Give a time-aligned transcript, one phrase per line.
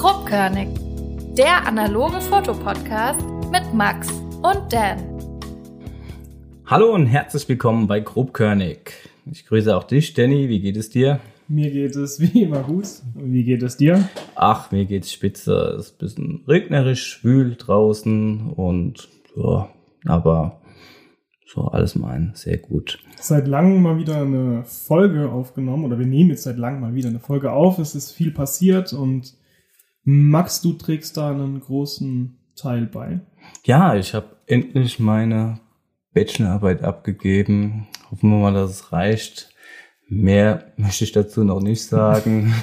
[0.00, 0.68] Grobkörnig,
[1.36, 3.20] der analoge Fotopodcast
[3.52, 4.98] mit Max und Dan.
[6.64, 8.92] Hallo und herzlich willkommen bei Grobkörnig.
[9.30, 10.48] Ich grüße auch dich, Danny.
[10.48, 11.20] Wie geht es dir?
[11.48, 12.86] Mir geht es wie immer gut.
[13.14, 14.08] Und wie geht es dir?
[14.36, 15.76] Ach, mir geht's spitze.
[15.78, 19.06] Es ist ein bisschen regnerisch, schwül draußen und
[19.36, 19.68] ja,
[20.06, 20.62] aber
[21.44, 23.00] so alles mein sehr gut.
[23.20, 27.10] Seit langem mal wieder eine Folge aufgenommen oder wir nehmen jetzt seit langem mal wieder
[27.10, 27.78] eine Folge auf.
[27.78, 29.38] Es ist viel passiert und
[30.04, 33.20] Max, du trägst da einen großen Teil bei.
[33.64, 35.60] Ja, ich habe endlich meine
[36.12, 37.86] Bachelorarbeit abgegeben.
[38.10, 39.50] Hoffen wir mal, dass es reicht.
[40.08, 42.52] Mehr möchte ich dazu noch nicht sagen.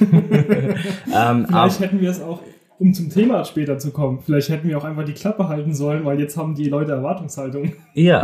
[1.14, 2.42] ähm, Vielleicht hätten wir es auch,
[2.78, 6.04] um zum Thema später zu kommen, vielleicht hätten wir auch einfach die Klappe halten sollen,
[6.04, 7.72] weil jetzt haben die Leute Erwartungshaltung.
[7.94, 8.22] Ja,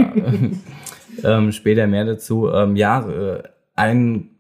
[1.25, 2.51] ähm, später mehr dazu.
[2.51, 3.43] Ähm, ja, äh,
[3.75, 4.31] ein,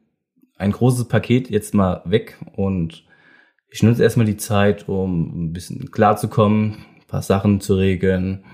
[0.58, 3.04] ein großes Paket jetzt mal weg und
[3.74, 8.44] ich nutze erstmal die Zeit, um ein bisschen klarzukommen, ein paar Sachen zu regeln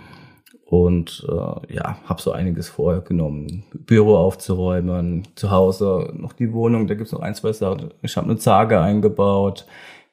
[0.65, 3.65] und äh, ja, habe so einiges vorgenommen.
[3.75, 7.91] Büro aufzuräumen, zu Hause noch die Wohnung, da gibt's noch ein, zwei Sachen.
[8.01, 9.67] Ich habe eine Zage eingebaut,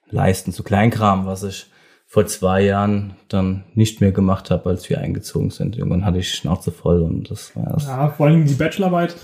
[0.10, 1.68] Leisten zu Kleinkram, was ich
[2.06, 5.78] vor zwei Jahren dann nicht mehr gemacht habe, als wir eingezogen sind.
[5.78, 7.86] Irgendwann hatte ich Schnauze voll und das war's.
[7.88, 9.16] Ja, vor allem die Bachelorarbeit,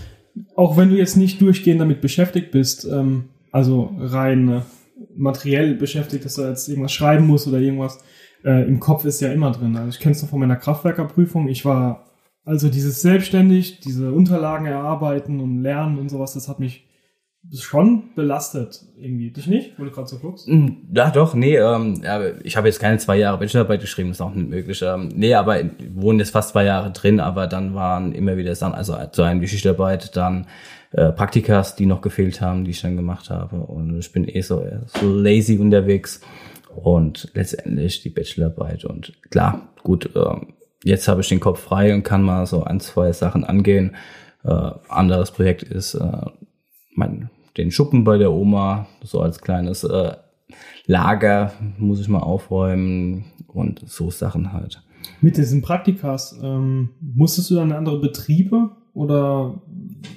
[0.55, 4.61] auch wenn du jetzt nicht durchgehend damit beschäftigt bist, ähm, also rein äh,
[5.16, 8.03] materiell beschäftigt, dass du jetzt irgendwas schreiben musst oder irgendwas,
[8.44, 9.75] äh, im Kopf ist ja immer drin.
[9.75, 11.47] Also ich kenne es noch von meiner Kraftwerkerprüfung.
[11.47, 12.06] Ich war
[12.45, 16.86] also dieses selbstständig, diese Unterlagen erarbeiten und lernen und sowas, das hat mich
[17.52, 19.31] schon belastet irgendwie.
[19.31, 20.47] Dich nicht, wo du gerade so guckst?
[20.47, 22.02] Hm, ja, doch, nee, ähm,
[22.44, 24.81] ich habe jetzt keine zwei Jahre Bachelorarbeit geschrieben, ist auch nicht möglich.
[24.81, 25.61] Ähm, nee, aber
[25.94, 29.39] wohnen jetzt fast zwei Jahre drin, aber dann waren immer wieder Sachen, also so eine
[29.39, 30.47] Geschichtarbeit, dann
[30.91, 33.57] äh, Praktikas, die noch gefehlt haben, die ich dann gemacht habe.
[33.57, 36.22] Und ich bin eh so, so lazy unterwegs
[36.75, 38.85] und letztendlich die Bachelorarbeit.
[38.85, 40.35] Und klar, gut, äh,
[40.83, 43.96] jetzt habe ich den Kopf frei und kann mal so ein, zwei Sachen angehen.
[44.44, 46.25] Äh, anderes Projekt ist äh,
[46.96, 50.14] mein, den Schuppen bei der Oma, so als kleines äh,
[50.86, 54.81] Lager muss ich mal aufräumen und so Sachen halt.
[55.22, 59.62] Mit diesen Praktikas, ähm, musstest du dann andere Betriebe oder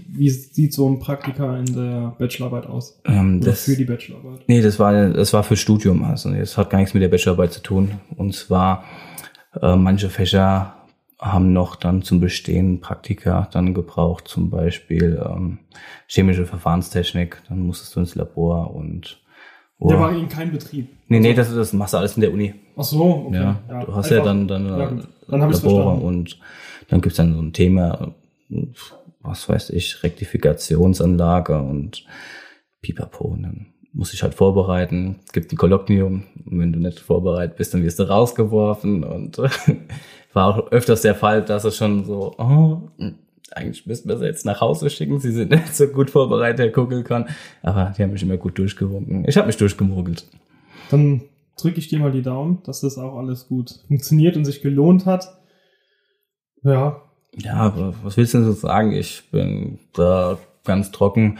[0.09, 3.01] wie sieht so ein Praktika in der Bachelorarbeit aus?
[3.05, 4.45] Ähm, das, für die Bachelorarbeit?
[4.49, 6.05] Nee, das war, das war für Studium.
[6.05, 7.93] Also das hat gar nichts mit der Bachelorarbeit zu tun.
[8.17, 8.85] Und zwar,
[9.61, 10.76] äh, manche Fächer
[11.19, 15.59] haben noch dann zum Bestehen Praktika dann gebraucht, zum Beispiel ähm,
[16.07, 17.43] chemische Verfahrenstechnik.
[17.49, 19.19] Dann musstest du ins Labor und
[19.79, 19.89] Oh.
[19.89, 20.89] Der war in keinem Betrieb.
[21.09, 22.55] Nee, nee, das, das machst du alles in der Uni.
[22.77, 23.37] Ach so, okay.
[23.37, 24.91] Ja, ja du hast einfach, ja dann, dann, ja,
[25.29, 26.39] dann Labore und
[26.89, 28.15] dann gibt's dann so ein Thema,
[29.21, 32.07] was weiß ich, Rektifikationsanlage und
[32.81, 33.25] pipapo.
[33.27, 35.21] Und dann muss ich halt vorbereiten.
[35.27, 36.25] Es gibt ein Kolloquium.
[36.47, 39.05] Und wenn du nicht vorbereitet bist, dann wirst du rausgeworfen.
[39.05, 39.41] Und
[40.37, 42.83] war auch öfters der Fall, dass es schon so, oh,
[43.51, 45.19] eigentlich müssten wir sie jetzt nach Hause schicken.
[45.19, 47.29] Sie sind nicht so gut vorbereitet, Herr Kugelkorn.
[47.63, 49.25] Aber die haben mich immer gut durchgewunken.
[49.27, 50.27] Ich habe mich durchgemogelt.
[50.91, 51.23] Dann
[51.61, 55.07] drücke ich dir mal die Daumen, dass das auch alles gut funktioniert und sich gelohnt
[55.07, 55.39] hat.
[56.63, 57.01] Ja,
[57.37, 58.93] ja, aber was willst du denn so sagen?
[58.93, 61.39] Ich bin da ganz trocken.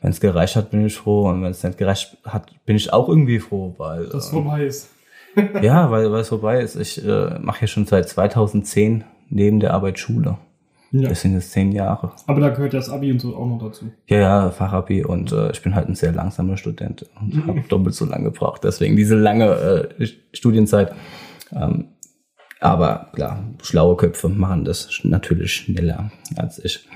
[0.00, 1.28] Wenn es gereicht hat, bin ich froh.
[1.28, 4.06] Und wenn es nicht gereicht hat, bin ich auch irgendwie froh, weil.
[4.06, 4.90] Das ähm, vorbei ist.
[5.62, 6.76] Ja, weil, weil es vorbei ist.
[6.76, 10.38] Ich äh, mache ja schon seit 2010 neben der Arbeit Schule.
[10.92, 11.08] Ja.
[11.08, 12.12] Das sind jetzt zehn Jahre.
[12.28, 13.90] Aber da gehört das Abi und so auch noch dazu.
[14.06, 17.46] Ja, ja, Fachabi und äh, ich bin halt ein sehr langsamer Student und mhm.
[17.48, 18.62] habe doppelt so lange gebraucht.
[18.62, 20.94] Deswegen diese lange äh, Studienzeit.
[21.52, 21.88] Ähm,
[22.60, 26.88] aber klar, schlaue Köpfe machen das natürlich schneller als ich.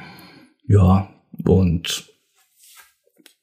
[0.68, 1.08] Ja,
[1.44, 2.08] und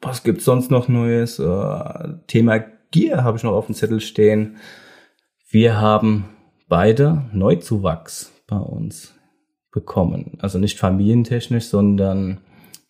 [0.01, 1.37] was gibt's sonst noch Neues?
[1.37, 2.59] Äh, Thema
[2.91, 4.55] Gier habe ich noch auf dem Zettel stehen.
[5.55, 6.25] Wir haben
[6.67, 9.13] beide Neuzuwachs bei uns
[9.71, 10.37] bekommen.
[10.41, 12.41] Also nicht familientechnisch, sondern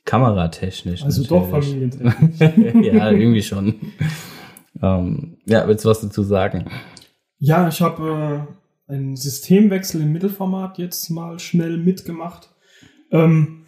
[0.04, 1.04] kameratechnisch.
[1.04, 1.44] Also natürlich.
[1.44, 2.40] doch familientechnisch.
[2.92, 3.76] ja, irgendwie schon.
[4.82, 6.66] Ähm, ja, willst du was dazu sagen?
[7.38, 8.48] Ja, ich habe
[8.90, 12.50] äh, einen Systemwechsel im Mittelformat jetzt mal schnell mitgemacht.
[13.12, 13.65] Ähm,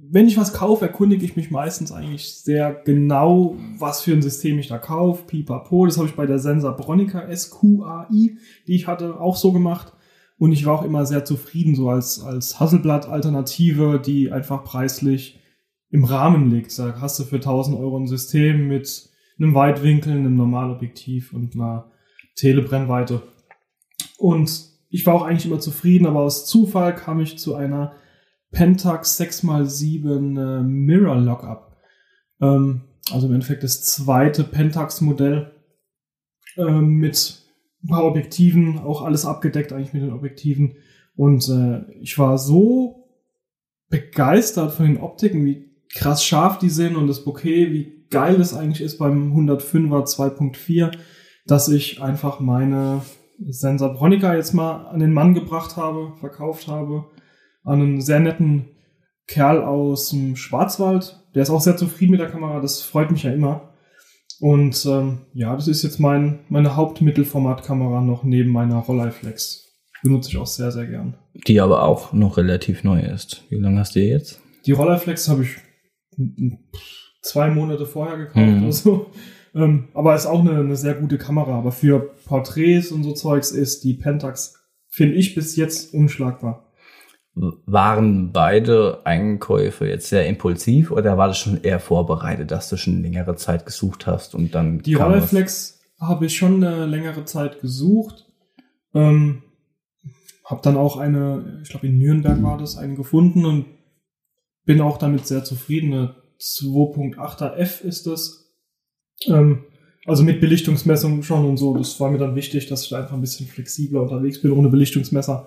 [0.00, 4.58] wenn ich was kaufe, erkundige ich mich meistens eigentlich sehr genau, was für ein System
[4.58, 5.24] ich da kaufe.
[5.26, 8.36] Pipapo, das habe ich bei der Sensor Bronica SQAI,
[8.66, 9.92] die ich hatte, auch so gemacht.
[10.38, 15.40] Und ich war auch immer sehr zufrieden, so als, als Hasselblatt-Alternative, die einfach preislich
[15.90, 16.78] im Rahmen liegt.
[16.78, 21.90] Da hast du für 1000 Euro ein System mit einem Weitwinkel, einem Normalobjektiv und einer
[22.36, 23.22] Telebrennweite.
[24.16, 27.94] Und ich war auch eigentlich immer zufrieden, aber aus Zufall kam ich zu einer
[28.50, 31.76] Pentax 6x7 äh, Mirror Lockup.
[32.40, 35.52] Ähm, also im Endeffekt das zweite Pentax-Modell.
[36.56, 37.42] äh, mit
[37.84, 40.76] ein paar Objektiven, auch alles abgedeckt eigentlich mit den Objektiven.
[41.16, 43.08] Und äh, ich war so
[43.88, 48.54] begeistert von den Optiken, wie krass scharf die sind und das Bokeh, wie geil das
[48.54, 50.92] eigentlich ist beim 105er 2.4,
[51.46, 53.02] dass ich einfach meine
[53.40, 57.06] Sensor Bronica jetzt mal an den Mann gebracht habe, verkauft habe,
[57.68, 58.66] an einen sehr netten
[59.26, 61.20] Kerl aus dem Schwarzwald.
[61.34, 63.74] Der ist auch sehr zufrieden mit der Kamera, das freut mich ja immer.
[64.40, 69.64] Und ähm, ja, das ist jetzt mein, meine Hauptmittelformatkamera noch neben meiner Rolleiflex.
[70.02, 71.16] Benutze ich auch sehr, sehr gern.
[71.46, 73.44] Die aber auch noch relativ neu ist.
[73.50, 74.40] Wie lange hast du jetzt?
[74.64, 75.56] Die Rolleiflex habe ich
[77.22, 78.62] zwei Monate vorher gekauft mhm.
[78.62, 79.06] oder so.
[79.54, 81.58] Ähm, aber ist auch eine, eine sehr gute Kamera.
[81.58, 84.54] Aber für Porträts und so Zeugs ist die Pentax,
[84.88, 86.67] finde ich, bis jetzt unschlagbar.
[87.66, 93.02] Waren beide Einkäufe jetzt sehr impulsiv oder war das schon eher vorbereitet, dass du schon
[93.02, 94.80] längere Zeit gesucht hast und dann.
[94.80, 98.26] Die Rolleiflex habe ich schon eine längere Zeit gesucht.
[98.94, 99.42] Ähm,
[100.44, 103.66] habe dann auch eine, ich glaube in Nürnberg war das, eine gefunden und
[104.64, 105.92] bin auch damit sehr zufrieden.
[105.92, 108.46] Eine 2.8er F ist das.
[109.26, 109.64] Ähm,
[110.06, 111.76] also mit Belichtungsmessung schon und so.
[111.76, 114.70] Das war mir dann wichtig, dass ich da einfach ein bisschen flexibler unterwegs bin ohne
[114.70, 115.46] Belichtungsmesser.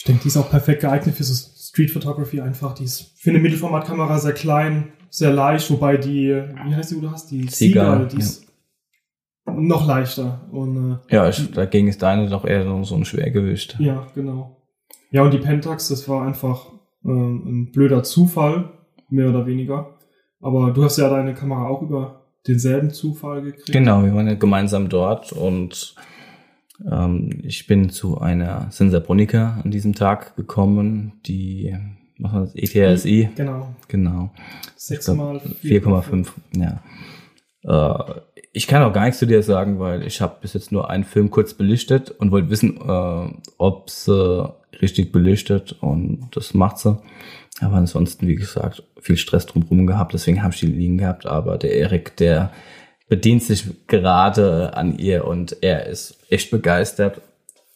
[0.00, 2.72] Ich denke, die ist auch perfekt geeignet für so Street Photography einfach.
[2.72, 7.00] Die ist für eine Mittelformatkamera sehr klein, sehr leicht, wobei die, wie heißt die, wo
[7.00, 7.30] du hast?
[7.30, 8.22] Die Seagull, die ja.
[8.22, 8.46] ist
[9.44, 10.48] noch leichter.
[10.52, 13.76] Und, äh, ja, ich, dagegen ist deine doch eher so, ein Schwergewicht.
[13.78, 14.56] Ja, genau.
[15.10, 16.72] Ja, und die Pentax, das war einfach
[17.04, 18.70] äh, ein blöder Zufall,
[19.10, 19.98] mehr oder weniger.
[20.40, 23.72] Aber du hast ja deine Kamera auch über denselben Zufall gekriegt.
[23.72, 25.94] Genau, wir waren ja gemeinsam dort und
[27.42, 31.76] ich bin zu einer Sensaponica an diesem Tag gekommen, die
[32.18, 33.30] war das, ETSI.
[33.34, 33.74] Genau.
[33.88, 34.30] Genau.
[34.76, 36.28] 6 mal 4,5.
[36.56, 36.82] Ja.
[37.64, 38.20] Äh,
[38.52, 41.04] ich kann auch gar nichts zu dir sagen, weil ich habe bis jetzt nur einen
[41.04, 46.98] Film kurz belichtet und wollte wissen, äh, ob sie richtig belichtet und das macht sie.
[47.60, 51.26] Aber ansonsten, wie gesagt, viel Stress drumherum gehabt, deswegen habe ich die liegen gehabt.
[51.26, 52.52] Aber der Erik, der
[53.10, 57.20] bedient sich gerade an ihr und er ist echt begeistert.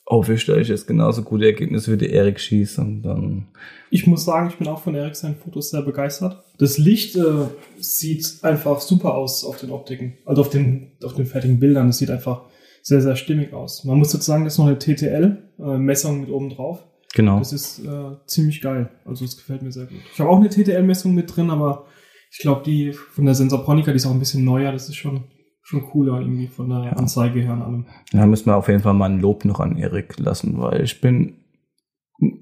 [0.07, 3.49] Hoffe ich, dass ich jetzt genauso gute Ergebnisse wie der Erik schieße und dann.
[3.91, 6.43] Ich muss sagen, ich bin auch von Erik seinen Fotos sehr begeistert.
[6.59, 7.47] Das Licht äh,
[7.79, 11.89] sieht einfach super aus auf den Optiken, also auf den, auf den fertigen Bildern.
[11.89, 12.43] Es sieht einfach
[12.83, 13.85] sehr, sehr stimmig aus.
[13.85, 16.85] Man muss dazu sagen, das ist noch eine TTL-Messung äh, mit oben drauf.
[17.15, 17.39] Genau.
[17.39, 18.89] Das ist äh, ziemlich geil.
[19.05, 19.99] Also das gefällt mir sehr gut.
[20.13, 21.87] Ich habe auch eine TTL-Messung mit drin, aber
[22.37, 24.73] ich glaube, die von der Sensorponica, die ist auch ein bisschen neuer.
[24.73, 25.23] Das ist schon,
[25.63, 26.93] schon cooler irgendwie von der ja.
[26.95, 27.87] Anzeige her und allem.
[28.11, 31.01] Da müssen wir auf jeden Fall mal ein Lob noch an Erik lassen, weil ich
[31.01, 31.37] bin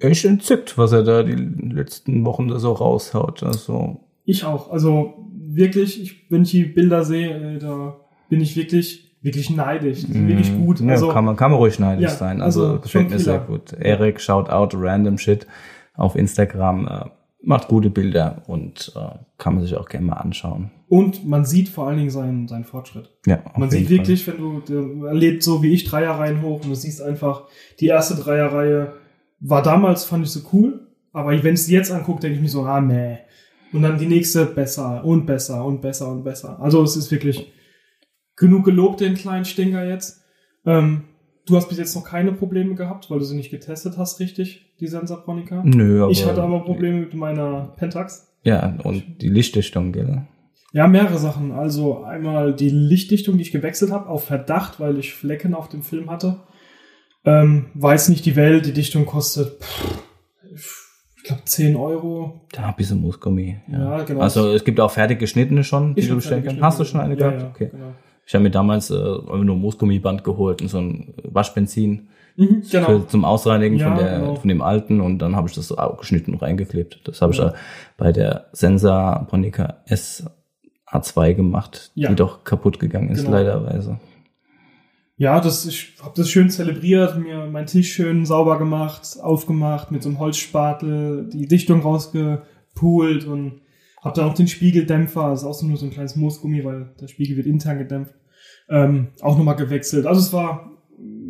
[0.00, 3.42] echt entzückt, was er da die letzten Wochen da so raushaut.
[3.42, 4.70] Also ich auch.
[4.70, 8.00] Also wirklich, ich, wenn ich die Bilder sehe, äh, da
[8.30, 10.06] bin ich wirklich wirklich neidisch.
[10.06, 10.80] Die sind mm, wirklich gut.
[10.80, 12.40] Ja, also, kann, man, kann man ruhig neidisch ja, sein.
[12.40, 13.74] Also, also gefällt mir sehr gut.
[13.74, 15.46] Erik, shout out random shit
[15.94, 17.10] auf Instagram.
[17.44, 20.70] Macht gute Bilder und äh, kann man sich auch gerne mal anschauen.
[20.88, 23.10] Und man sieht vor allen Dingen seinen, seinen Fortschritt.
[23.26, 23.98] Ja, man sieht Fall.
[23.98, 27.48] wirklich, wenn du, erlebt so wie ich Dreierreihen hoch und du siehst einfach,
[27.80, 28.92] die erste Dreierreihe
[29.40, 32.48] war damals, fand ich so cool, aber wenn ich sie jetzt angucke, denke ich mir
[32.48, 33.18] so, ah, nee.
[33.72, 36.60] Und dann die nächste besser und besser und besser und besser.
[36.60, 37.52] Also es ist wirklich,
[38.36, 40.24] genug gelobt, den kleinen Stinger jetzt.
[40.64, 41.04] Ähm,
[41.46, 44.72] du hast bis jetzt noch keine Probleme gehabt, weil du sie nicht getestet hast, richtig,
[44.80, 45.62] die Sensaponica?
[45.64, 46.12] Nö, aber...
[46.12, 48.32] Ich hatte aber Probleme mit meiner Pentax.
[48.44, 50.22] Ja, und die Lichtdichtung, gell?
[50.72, 51.52] Ja, mehrere Sachen.
[51.52, 55.82] Also einmal die Lichtdichtung, die ich gewechselt habe, auf Verdacht, weil ich Flecken auf dem
[55.82, 56.40] Film hatte.
[57.24, 60.82] Ähm, weiß nicht die Welt, die Dichtung kostet, pff,
[61.22, 62.40] ich glaube 10 Euro.
[62.50, 63.60] Da ein bisschen Moosgummi.
[63.70, 63.98] Ja.
[63.98, 64.20] ja, genau.
[64.20, 66.60] Also es gibt auch fertig geschnittene schon, die du bestellen kannst.
[66.60, 67.42] Hast du schon eine ja, gehabt?
[67.42, 67.68] Ja, okay.
[67.70, 67.92] Genau.
[68.26, 72.86] Ich habe mir damals äh, nur Moosgummiband geholt und so ein Waschbenzin mhm, genau.
[72.86, 74.34] für, zum Ausreinigen ja, von, der, genau.
[74.36, 77.00] von dem alten und dann habe ich das auch geschnitten und reingeklebt.
[77.04, 77.48] Das habe ja.
[77.48, 77.52] ich
[77.96, 80.24] bei der Sensa Ponica S
[80.86, 82.10] A2 gemacht, ja.
[82.10, 83.36] die doch kaputt gegangen ist, genau.
[83.36, 83.98] leiderweise.
[85.16, 90.02] Ja, das, ich habe das schön zelebriert, mir meinen Tisch schön sauber gemacht, aufgemacht, mit
[90.02, 93.61] so einem Holzspatel die Dichtung rausgepult und
[94.02, 96.92] hab dann auch den Spiegeldämpfer, das ist auch so nur so ein kleines Moosgummi, weil
[97.00, 98.14] der Spiegel wird intern gedämpft,
[98.68, 100.06] ähm, auch nochmal gewechselt.
[100.06, 100.72] Also es war,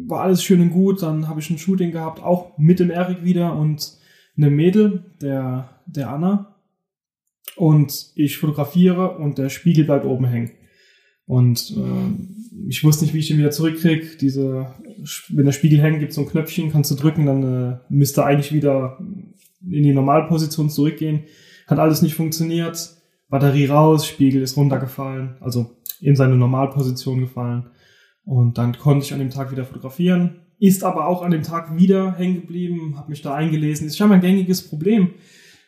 [0.07, 1.03] war alles schön und gut.
[1.03, 3.93] Dann habe ich ein Shooting gehabt, auch mit dem Erik wieder und
[4.37, 6.57] eine Mädel, der, der Anna.
[7.57, 10.53] Und ich fotografiere und der Spiegel bleibt oben hängen.
[11.27, 14.17] Und äh, ich wusste nicht, wie ich den wieder zurückkriege.
[14.19, 14.75] Diese,
[15.29, 18.25] wenn der Spiegel hängt, gibt es so ein Knöpfchen, kannst du drücken, dann äh, müsste
[18.25, 21.25] eigentlich wieder in die Normalposition zurückgehen.
[21.67, 22.97] Hat alles nicht funktioniert.
[23.29, 27.71] Batterie raus, Spiegel ist runtergefallen, also in seine Normalposition gefallen.
[28.25, 30.41] Und dann konnte ich an dem Tag wieder fotografieren.
[30.59, 33.87] Ist aber auch an dem Tag wieder hängen geblieben, habe mich da eingelesen.
[33.87, 35.15] Ist schon ein gängiges Problem.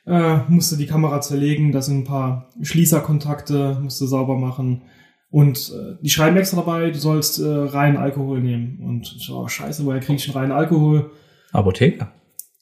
[0.06, 4.82] Äh, musste die Kamera zerlegen, da sind ein paar Schließerkontakte, musste sauber machen.
[5.30, 8.80] Und äh, die schreiben extra dabei, du sollst äh, reinen Alkohol nehmen.
[8.84, 11.10] Und ich so, oh, scheiße, woher krieg ich einen reinen Alkohol?
[11.52, 12.12] Apotheker.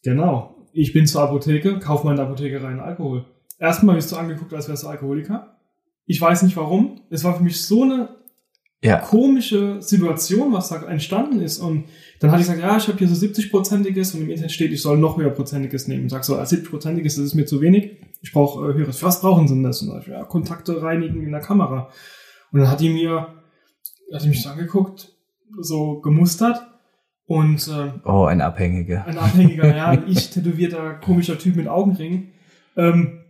[0.04, 0.51] Genau.
[0.72, 3.24] Ich bin zur Apotheke, kauf mal in der Apotheke reinen Alkohol.
[3.58, 5.56] Erstmal bist du angeguckt, als wärst du Alkoholiker.
[6.06, 7.02] Ich weiß nicht warum.
[7.10, 8.08] Es war für mich so eine
[8.82, 8.98] Ja.
[8.98, 11.60] komische Situation, was da entstanden ist.
[11.60, 11.84] Und
[12.18, 14.82] dann hatte ich gesagt, ja, ich habe hier so 70-prozentiges und im Internet steht, ich
[14.82, 16.04] soll noch höherprozentiges nehmen.
[16.04, 17.98] Und sag so, 70-prozentiges, das ist mir zu wenig.
[18.22, 19.02] Ich brauche äh, höheres.
[19.02, 19.82] Was brauchen Sie denn das?
[19.82, 21.90] Und dann, ja, Kontakte reinigen in der Kamera.
[22.50, 23.28] Und dann hat die mir,
[24.12, 25.12] hat die mich angeguckt,
[25.60, 26.66] so gemustert
[27.32, 29.06] und äh, Oh, ein Abhängiger.
[29.06, 32.28] ein Abhängiger, ja, ich tätowierter komischer Typ mit Augenring.
[32.76, 33.20] Ähm,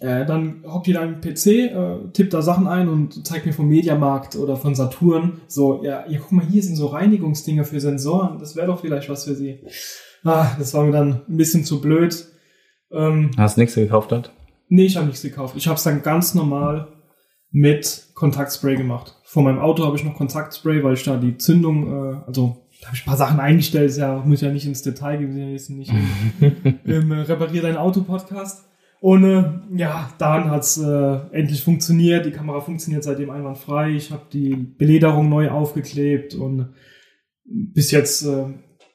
[0.00, 3.52] äh, dann hockt die da am PC, äh, tippt da Sachen ein und zeigt mir
[3.52, 7.80] vom Mediamarkt oder von Saturn so, ja, ja, guck mal, hier sind so Reinigungsdinger für
[7.80, 9.58] Sensoren, das wäre doch vielleicht was für sie.
[10.24, 12.26] Ah, das war mir dann ein bisschen zu blöd.
[12.92, 14.32] Ähm, Hast du nichts gekauft hat?
[14.70, 15.54] nee, ich habe nichts gekauft.
[15.56, 16.88] Ich habe es dann ganz normal
[17.50, 19.14] mit Kontaktspray gemacht.
[19.24, 21.76] Vor meinem Auto habe ich noch Kontaktspray, weil ich da die Zündung,
[22.14, 24.82] äh, also da habe ich ein paar Sachen eingestellt, ist ja, muss ja nicht ins
[24.82, 26.02] Detail gehen, wir sind ja nicht
[26.40, 28.64] im, im äh, Reparier dein Auto-Podcast.
[29.00, 29.44] Und äh,
[29.76, 32.26] ja, dann hat's äh, endlich funktioniert.
[32.26, 33.90] Die Kamera funktioniert seitdem einwandfrei.
[33.90, 36.70] Ich habe die Belederung neu aufgeklebt und
[37.44, 38.46] bis jetzt äh,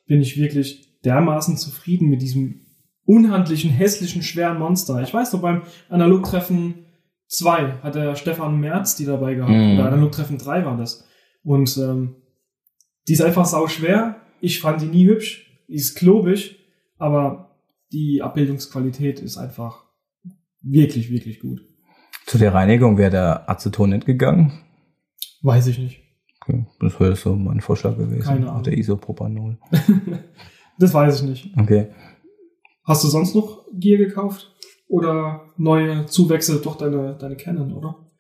[0.05, 2.61] bin ich wirklich dermaßen zufrieden mit diesem
[3.05, 5.01] unhandlichen, hässlichen, schweren Monster.
[5.01, 6.85] Ich weiß noch, beim Analogtreffen
[7.27, 9.51] 2 hat der Stefan Merz die dabei gehabt.
[9.51, 9.79] Mhm.
[9.79, 11.07] Oder Analogtreffen 3 war das.
[11.43, 12.15] Und ähm,
[13.07, 14.17] die ist einfach sau schwer.
[14.41, 15.51] Ich fand die nie hübsch.
[15.67, 16.60] Die ist klobig,
[16.98, 17.55] aber
[17.91, 19.83] die Abbildungsqualität ist einfach
[20.62, 21.62] wirklich, wirklich gut.
[22.25, 24.53] Zu der Reinigung wäre der Aceton nicht gegangen.
[25.41, 26.01] Weiß ich nicht.
[26.41, 28.22] Okay, das wäre so mein Vorschlag gewesen.
[28.24, 28.63] Keine Auch Ahnung.
[28.63, 29.57] der Isopropanol.
[30.79, 31.57] Das weiß ich nicht.
[31.57, 31.89] Okay.
[32.83, 34.51] Hast du sonst noch Gear gekauft?
[34.88, 36.60] Oder neue Zuwächse?
[36.62, 38.12] Doch deine, deine Canon, oder?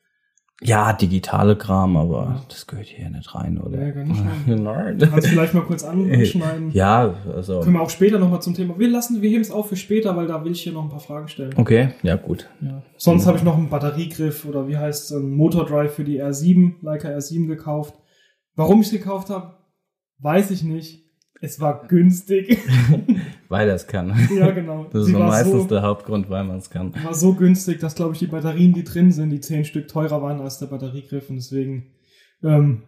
[0.65, 2.41] Ja, digitale Kram, aber Ja.
[2.49, 3.81] das gehört hier nicht rein, oder?
[3.85, 4.97] Ja, kann nicht rein.
[5.11, 6.71] Kannst vielleicht mal kurz anschneiden.
[6.71, 7.59] Ja, also.
[7.61, 8.77] Können wir auch später nochmal zum Thema.
[8.79, 10.89] Wir lassen, wir heben es auf für später, weil da will ich hier noch ein
[10.89, 11.53] paar Fragen stellen.
[11.55, 12.49] Okay, ja, gut.
[12.61, 12.81] Ja.
[12.97, 16.75] Sonst habe ich noch einen Batteriegriff oder wie heißt es, einen Motordrive für die R7,
[16.81, 17.93] Leica R7 gekauft.
[18.55, 19.53] Warum ich es gekauft habe,
[20.19, 21.02] weiß ich nicht.
[21.43, 22.57] Es war günstig.
[23.49, 24.15] Weil er es kann.
[24.33, 24.85] ja, genau.
[24.85, 26.93] Das ist Sie war meistens so, der Hauptgrund, weil man es kann.
[27.03, 30.21] war so günstig, dass, glaube ich, die Batterien, die drin sind, die zehn Stück teurer
[30.21, 31.29] waren als der Batteriegriff.
[31.29, 31.91] Und deswegen,
[32.43, 32.83] ähm,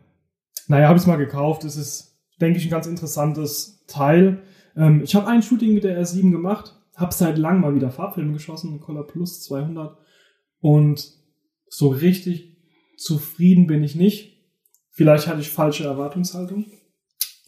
[0.70, 1.66] naja, habe ich es mal gekauft.
[1.66, 4.42] Es ist, denke ich, ein ganz interessantes Teil.
[4.78, 8.32] Ähm, ich habe ein Shooting mit der R7 gemacht, habe seit langem mal wieder Farbfilm
[8.32, 9.98] geschossen, Color Plus 200.
[10.62, 11.12] Und
[11.68, 12.58] so richtig
[12.96, 14.46] zufrieden bin ich nicht.
[14.92, 16.68] Vielleicht hatte ich falsche Erwartungshaltung.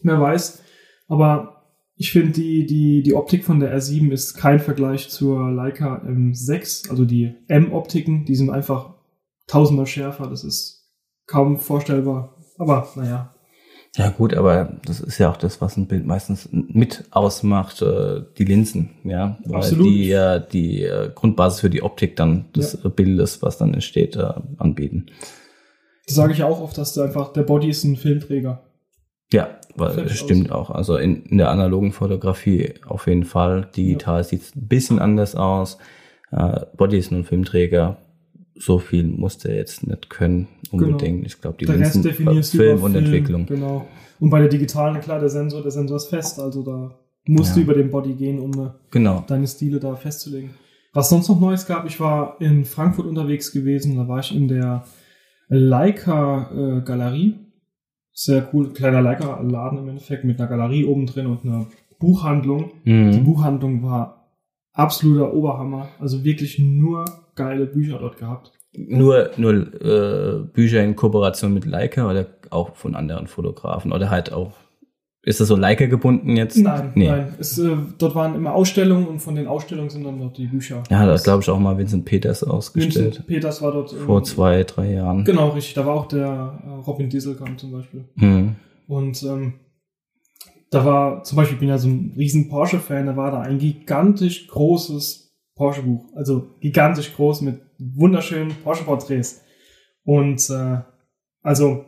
[0.02, 0.64] Wer weiß.
[1.08, 1.64] Aber
[1.96, 6.88] ich finde, die, die, die Optik von der R7 ist kein Vergleich zur Leica M6.
[6.90, 8.94] Also die M-Optiken, die sind einfach
[9.48, 10.28] tausendmal schärfer.
[10.28, 10.86] Das ist
[11.26, 12.36] kaum vorstellbar.
[12.56, 13.34] Aber naja,
[13.96, 18.22] Ja gut, aber das ist ja auch das, was ein Bild meistens mit ausmacht, äh,
[18.36, 19.86] die Linsen, ja, weil Absolut.
[19.86, 24.14] die ja die äh, Grundbasis für die Optik dann des äh, Bildes, was dann entsteht,
[24.16, 25.06] äh, anbieten.
[26.06, 28.62] das sage ich auch oft, dass der einfach, der Body ist ein Filmträger.
[29.32, 30.70] Ja, weil Fertig das stimmt auch.
[30.70, 33.68] Also in, in der analogen Fotografie auf jeden Fall.
[33.76, 35.78] Digital sieht's ein bisschen anders aus.
[36.30, 37.98] Äh, Body ist nur ein Filmträger.
[38.54, 41.24] So viel muss der jetzt nicht können unbedingt.
[41.26, 41.78] Ich glaube, die Genau.
[41.78, 43.46] der Rest definierst Film und Entwicklung.
[43.46, 43.86] Genau.
[44.20, 46.90] Und bei der digitalen, klar, der Sensor, der Sensor ist fest, also da
[47.26, 47.54] musst Ja.
[47.56, 49.24] du über den Body gehen, um äh, Genau.
[49.28, 50.50] deine Stile da festzulegen.
[50.92, 54.48] Was sonst noch Neues gab, ich war in Frankfurt unterwegs gewesen, da war ich in
[54.48, 54.84] der
[55.48, 57.34] Leica äh, Galerie.
[58.20, 61.66] Sehr cool, kleiner Leica Laden im Endeffekt mit einer Galerie oben drin und einer
[62.00, 62.72] Buchhandlung.
[62.84, 63.24] Die Mhm.
[63.24, 64.26] Buchhandlung war
[64.72, 67.04] absoluter Oberhammer, also wirklich nur
[67.36, 68.50] geile Bücher dort gehabt.
[68.76, 74.32] Nur, nur äh, Bücher in Kooperation mit Leica oder auch von anderen Fotografen oder halt
[74.32, 74.50] auch,
[75.28, 76.56] ist das so Leica gebunden jetzt?
[76.56, 77.08] Nein, Nee.
[77.08, 77.34] nein.
[77.38, 80.82] Es, äh, dort waren immer Ausstellungen und von den Ausstellungen sind dann dort die Bücher.
[80.90, 83.06] Ja, da glaube ich auch mal Vincent Peters ausgestellt.
[83.06, 83.92] Vincent Peters war dort.
[83.92, 85.24] ähm, Vor zwei, drei Jahren.
[85.24, 85.74] Genau, richtig.
[85.74, 88.04] Da war auch der äh, Robin Dieselkamp zum Beispiel.
[88.16, 88.56] Mhm.
[88.86, 89.54] Und ähm,
[90.70, 93.58] da war, zum Beispiel, ich bin ja so ein riesen Porsche-Fan, da war da ein
[93.58, 96.06] gigantisch großes Porsche-Buch.
[96.14, 99.42] Also gigantisch groß mit wunderschönen Porsche-Porträts.
[100.04, 100.78] Und äh,
[101.42, 101.84] also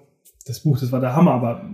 [0.46, 1.64] das Buch, das war der Hammer, aber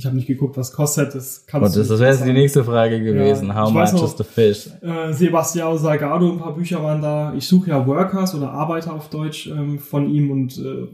[0.00, 1.14] ich habe nicht geguckt, was kostet.
[1.14, 3.48] Das kannst das, du das wäre jetzt die nächste Frage gewesen.
[3.48, 4.70] Ja, How much noch- is the fish?
[4.80, 7.34] Äh, Sebastião Salgado, ein paar Bücher waren da.
[7.34, 10.86] Ich suche ja Workers oder Arbeiter auf Deutsch ähm, von ihm und äh,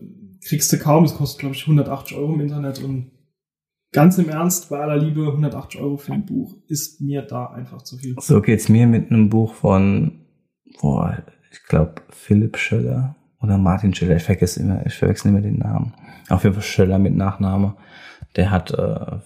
[0.44, 1.04] kriegst du kaum.
[1.04, 3.12] Das kostet, glaube ich, 180 Euro im Internet und
[3.92, 7.82] ganz im Ernst, bei aller Liebe, 180 Euro für ein Buch ist mir da einfach
[7.82, 8.16] zu viel.
[8.18, 10.26] So geht's mir mit einem Buch von,
[10.80, 11.16] boah,
[11.52, 15.94] ich glaube, Philipp Schöller oder Martin Schöller, ich vergesse immer, ich verwechsel immer den Namen.
[16.28, 17.76] Auf jeden Fall Schöller mit Nachname.
[18.36, 19.18] Der hat äh,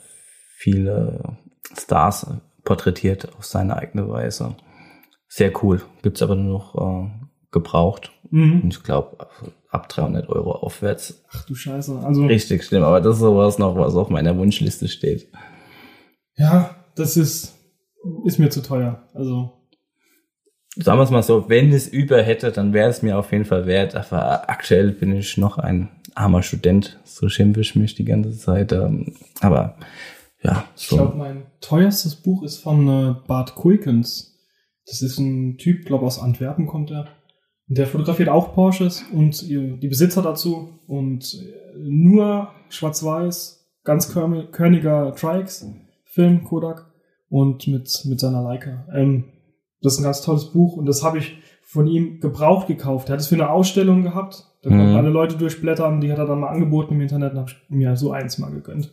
[0.56, 1.36] viele
[1.76, 2.26] Stars
[2.64, 4.56] porträtiert auf seine eigene Weise.
[5.28, 5.82] Sehr cool.
[6.02, 7.10] Gibt's aber nur noch äh,
[7.50, 8.12] gebraucht.
[8.30, 8.62] Mhm.
[8.62, 9.26] Und ich glaube,
[9.70, 11.24] ab 300 Euro aufwärts.
[11.30, 11.98] Ach du Scheiße.
[12.04, 15.28] Also, Richtig schlimm, aber das ist sowas noch, was auf meiner Wunschliste steht.
[16.36, 17.56] ja, das ist,
[18.24, 19.08] ist mir zu teuer.
[19.14, 19.56] Also,
[20.76, 23.44] Sagen wir es mal so, wenn es über hätte, dann wäre es mir auf jeden
[23.44, 23.96] Fall wert.
[23.96, 27.00] Aber aktuell bin ich noch ein armer Student.
[27.04, 28.72] So schimpfe ich mich die ganze Zeit.
[28.72, 29.76] ähm, Aber
[30.42, 30.96] ja, ich so.
[30.96, 34.38] glaube, mein teuerstes Buch ist von äh, Bart Kuikens.
[34.86, 37.06] Das ist ein Typ, glaube aus Antwerpen kommt er.
[37.68, 40.80] Der fotografiert auch Porsches und ihr- die Besitzer dazu.
[40.88, 45.66] Und äh, nur schwarz-weiß, ganz körn- körniger Tri-X,
[46.04, 46.90] Film, Kodak
[47.28, 48.86] und mit, mit seiner Leica.
[48.94, 49.24] Ähm,
[49.82, 53.08] das ist ein ganz tolles Buch und das habe ich von ihm gebraucht gekauft.
[53.08, 54.46] Er hat es für eine Ausstellung gehabt.
[54.62, 54.96] Da konnten Mhm.
[54.96, 56.00] alle Leute durchblättern.
[56.00, 58.50] Die hat er dann mal angeboten im Internet und habe ich mir so eins mal
[58.50, 58.90] gegönnt.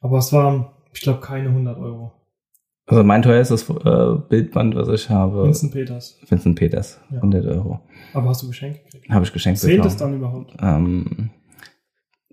[0.00, 2.12] Aber es waren, ich glaube, keine 100 Euro.
[2.86, 6.18] Also mein teuerstes äh, Bildband, was ich habe, Vincent Peters.
[6.28, 7.18] Vincent Peters, Ja.
[7.18, 7.80] 100 Euro.
[8.14, 9.10] Aber hast du geschenkt gekriegt?
[9.10, 9.88] Habe ich geschenkt Zählt bekommen.
[9.88, 10.56] es dann überhaupt?
[10.60, 11.30] Ähm,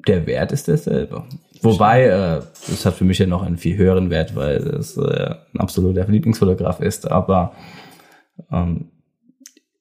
[0.08, 1.24] der Wert ist derselbe.
[1.62, 5.36] Wobei, äh, das hat für mich ja noch einen viel höheren Wert, weil es äh,
[5.54, 7.10] ein absoluter Lieblingsfotograf ist.
[7.12, 7.54] Aber
[8.52, 8.92] ähm,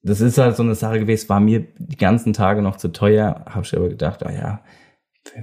[0.07, 3.43] das ist halt so eine Sache gewesen, war mir die ganzen Tage noch zu teuer.
[3.47, 4.61] Habe ich aber gedacht, ah ja,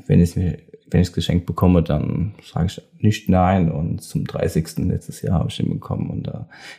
[0.07, 0.57] wenn ich mir,
[0.89, 3.71] wenn ich es geschenkt bekomme, dann sage ich nicht nein.
[3.71, 4.77] Und zum 30.
[4.79, 6.09] letztes Jahr habe ich ihn bekommen.
[6.09, 6.31] Und äh,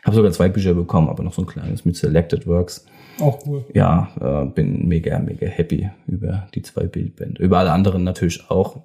[0.04, 2.86] habe sogar zwei Bücher bekommen, aber noch so ein kleines mit Selected Works
[3.20, 3.64] Auch cool.
[3.74, 7.42] ja, äh, bin mega, mega happy über die zwei Bildbände.
[7.42, 8.84] Über alle anderen natürlich auch.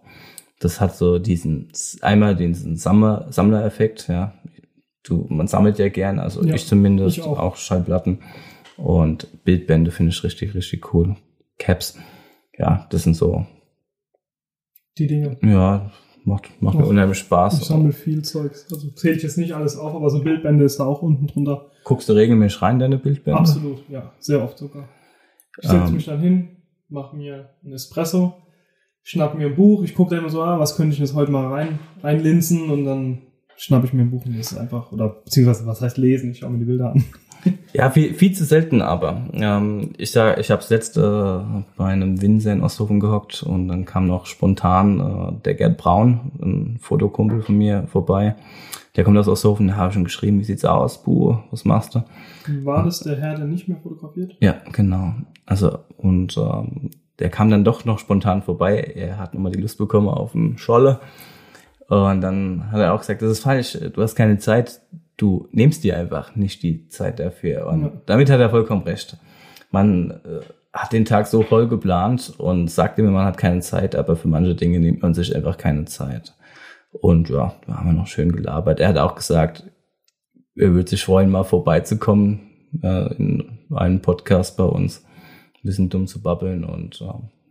[0.59, 1.69] Das hat so diesen,
[2.01, 4.33] einmal diesen Sammler, Sammlereffekt, ja.
[5.03, 7.39] Du, man sammelt ja gern, also Ja, ich zumindest, ich auch.
[7.39, 7.55] auch.
[7.55, 8.19] Schallplatten.
[8.83, 11.15] Und Bildbände finde ich richtig, richtig cool.
[11.57, 11.97] Caps,
[12.57, 13.45] ja, das sind so,
[14.97, 15.37] Die Dinge.
[15.43, 15.91] ja,
[16.23, 17.67] macht, macht mir unheimlich Ich Spaß.
[17.67, 18.67] sammle viel Zeugs.
[18.71, 21.71] Also zähle ich jetzt nicht alles auf, aber so Bildbände ist da auch unten drunter.
[21.83, 23.39] Guckst du regelmäßig rein, deine Bildbände?
[23.39, 24.13] Absolut, ja.
[24.19, 24.87] Sehr oft sogar.
[25.61, 25.93] Ich setze Ähm.
[25.93, 28.33] mich dann hin, mache mir einen Espresso,
[29.03, 29.83] schnapp mir ein Buch.
[29.83, 32.85] Ich gucke dann immer so, ah, was könnte ich jetzt heute mal rein, reinlinsen und
[32.85, 33.21] dann
[33.59, 34.91] schnapp ich mir ein Buch und lese es einfach.
[34.91, 36.31] Oder beziehungsweise, was heißt lesen?
[36.31, 37.03] Ich schaue mir die Bilder an.
[37.71, 39.29] Ja, viel, viel zu selten aber.
[39.31, 43.85] Ähm, ich sag, ich habe letzte äh, bei einem Winzer in Osthofen gehockt und dann
[43.85, 48.35] kam noch spontan äh, der Gerd Braun, ein Fotokumpel von mir, vorbei.
[48.97, 51.95] Der kommt aus Osthofen, da habe ich schon geschrieben, wie sieht's aus, Bu, was machst
[51.95, 52.03] du?
[52.65, 54.35] War das der Herr, der nicht mehr fotografiert?
[54.41, 55.13] Ja, genau.
[55.45, 58.79] Also, und ähm, der kam dann doch noch spontan vorbei.
[58.95, 60.99] Er hat nochmal die Lust bekommen auf einen Scholle.
[61.89, 64.81] Und dann hat er auch gesagt, das ist falsch, du hast keine Zeit,
[65.17, 67.67] du nimmst dir einfach nicht die Zeit dafür.
[67.67, 67.91] Und Ja.
[68.05, 69.17] damit hat er vollkommen recht.
[69.71, 73.95] Man äh, hat den Tag so voll geplant und sagt immer, man hat keine Zeit,
[73.95, 76.35] aber für manche Dinge nimmt man sich einfach keine Zeit.
[76.91, 78.79] Und ja, da haben wir noch schön gelabert.
[78.79, 79.63] Er hat auch gesagt,
[80.55, 82.41] er würde sich freuen, mal vorbeizukommen
[82.83, 85.03] äh, in einen Podcast bei uns,
[85.55, 87.05] ein bisschen dumm zu babbeln und äh,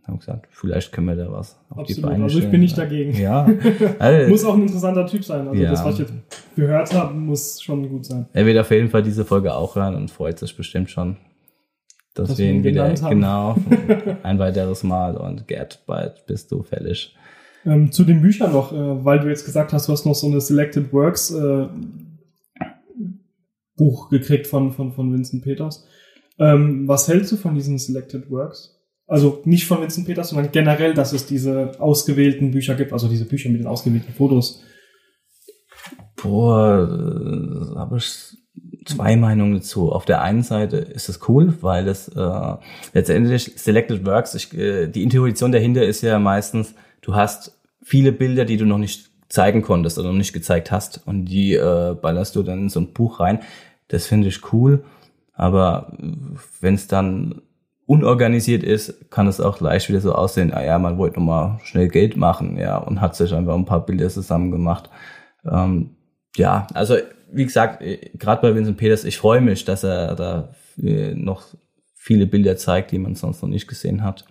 [0.09, 2.11] haben gesagt, vielleicht können wir da was auf die Absolut.
[2.11, 3.15] Beine Also ich bin nicht dagegen.
[3.15, 3.47] Ja,
[3.99, 5.47] also, Muss auch ein interessanter Typ sein.
[5.47, 5.71] Also Ja.
[5.71, 6.13] das, was ich jetzt
[6.55, 8.27] gehört habe, muss schon gut sein.
[8.33, 11.17] er wird auf jeden Fall diese Folge auch hören und freut sich bestimmt schon,
[12.15, 13.09] dass, Dass wir ihn wieder, haben.
[13.09, 13.55] genau,
[14.23, 17.15] ein weiteres Mal und Gerd, bald bist du fällig.
[17.65, 20.27] Ähm, zu den Büchern noch, äh, weil du jetzt gesagt hast, du hast noch so
[20.27, 21.67] eine Selected Works äh,
[23.75, 25.85] Buch gekriegt von, von, von Vincent Peters.
[26.37, 28.78] Ähm, was hältst du von diesen Selected Works?
[29.09, 33.25] Also nicht von Vincent Peters, sondern generell, dass es diese ausgewählten Bücher gibt, also diese
[33.25, 34.61] Bücher mit den ausgewählten Fotos.
[36.15, 38.37] Boah, äh, habe ich
[38.85, 39.91] zwei Meinungen dazu.
[39.91, 42.55] Auf der einen Seite ist es cool, weil es äh,
[42.93, 48.45] letztendlich Selected Works, ich, äh, die Intuition dahinter ist ja meistens, du hast viele Bilder,
[48.45, 52.35] die du noch nicht zeigen konntest oder noch nicht gezeigt hast und die äh, ballerst
[52.35, 53.39] du dann in so ein Buch rein.
[53.87, 54.83] Das finde ich cool,
[55.33, 55.97] aber
[56.61, 57.41] wenn es dann
[57.89, 61.87] unorganisiert ist, kann es auch leicht wieder so aussehen, ah ja, man wollte nochmal schnell
[61.87, 64.91] Geld machen, ja, und hat sich einfach ein paar Bilder zusammen gemacht.
[65.43, 65.95] Ähm,
[66.35, 66.97] ja, also
[67.31, 71.47] wie gesagt, gerade bei Vincent Peters, ich freue mich, dass er da äh, noch
[71.95, 74.23] viele Bilder zeigt, die man sonst noch nicht gesehen hat.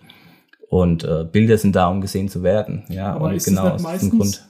[0.69, 2.85] Und äh, Bilder sind da, um gesehen zu werden.
[2.87, 4.47] Ja, Aber und ist genau nicht aus diesem Grund.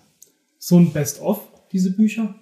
[0.60, 2.36] So ein Best-of, diese Bücher?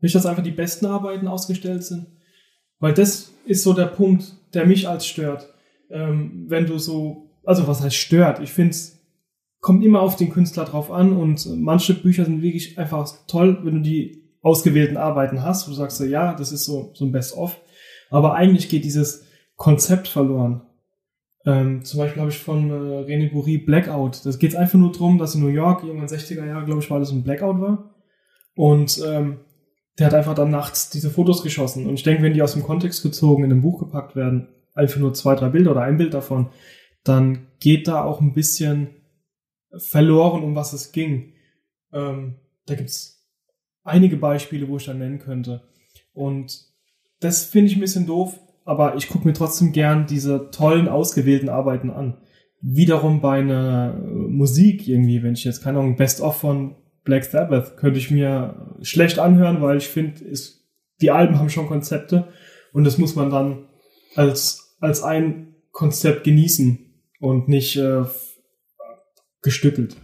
[0.00, 2.06] Nicht, dass einfach die besten Arbeiten ausgestellt sind?
[2.78, 5.52] Weil das ist so der Punkt, der mich als stört.
[5.90, 8.40] Ähm, wenn du so, also was heißt stört?
[8.40, 9.02] Ich finde es
[9.62, 13.76] kommt immer auf den Künstler drauf an und manche Bücher sind wirklich einfach toll, wenn
[13.76, 17.60] du die ausgewählten Arbeiten hast, wo du sagst, ja, das ist so, so ein Best-of.
[18.10, 19.24] Aber eigentlich geht dieses
[19.54, 20.62] Konzept verloren.
[21.46, 24.26] Ähm, zum Beispiel habe ich von äh, René Bourri Blackout.
[24.26, 26.98] Das geht einfach nur darum, dass in New York, irgendwann 60er Jahre, glaube ich, war
[26.98, 27.94] das ein Blackout war.
[28.56, 29.38] Und ähm,
[29.98, 31.86] der hat einfach dann nachts diese Fotos geschossen.
[31.86, 34.98] Und ich denke, wenn die aus dem Kontext gezogen in ein Buch gepackt werden, einfach
[34.98, 36.48] nur zwei, drei Bilder oder ein Bild davon,
[37.04, 38.88] dann geht da auch ein bisschen
[39.76, 41.34] verloren, um was es ging.
[41.92, 43.26] Ähm, da gibt's
[43.84, 45.62] einige Beispiele, wo ich dann nennen könnte.
[46.12, 46.72] Und
[47.20, 51.48] das finde ich ein bisschen doof, aber ich gucke mir trotzdem gern diese tollen, ausgewählten
[51.48, 52.18] Arbeiten an.
[52.60, 57.98] Wiederum bei einer Musik irgendwie, wenn ich jetzt keine Ahnung, Best-of von Black Sabbath könnte
[57.98, 60.20] ich mir schlecht anhören, weil ich finde,
[61.00, 62.28] die Alben haben schon Konzepte
[62.72, 63.66] und das muss man dann
[64.14, 66.78] als, als ein Konzept genießen
[67.20, 68.04] und nicht äh,
[69.42, 69.96] gestückelt.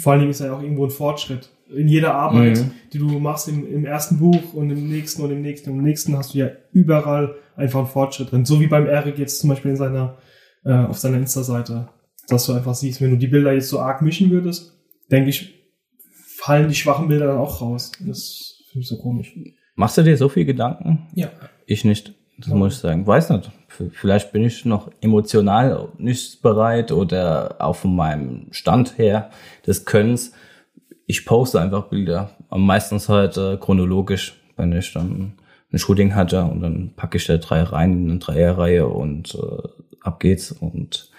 [0.00, 1.50] Vor allen Dingen ist ja auch irgendwo ein Fortschritt.
[1.74, 2.70] In jeder Arbeit, mhm.
[2.92, 5.84] die du machst im, im ersten Buch und im nächsten und im nächsten und im
[5.84, 8.44] nächsten, hast du ja überall einfach einen Fortschritt drin.
[8.44, 10.18] So wie beim Eric jetzt zum Beispiel in seiner,
[10.64, 11.88] äh, auf seiner Insta-Seite.
[12.28, 14.78] Dass du einfach siehst, wenn du die Bilder jetzt so arg mischen würdest,
[15.10, 15.63] denke ich,
[16.44, 17.92] fallen die schwachen Bilder dann auch raus.
[18.00, 19.34] Das finde ich so komisch.
[19.76, 21.06] Machst du dir so viel Gedanken?
[21.14, 21.30] Ja.
[21.64, 22.12] Ich nicht.
[22.36, 22.54] Das ja.
[22.54, 23.06] muss ich sagen.
[23.06, 23.50] Weiß nicht.
[23.92, 29.30] Vielleicht bin ich noch emotional nicht bereit oder auch von meinem Stand her
[29.66, 30.32] des Könnens.
[31.06, 32.30] Ich poste einfach Bilder.
[32.50, 35.32] Am meistens halt äh, chronologisch, wenn ich dann
[35.72, 39.68] ein Shooting hatte und dann packe ich da drei rein in eine Dreierreihe und äh,
[40.02, 41.10] ab geht's und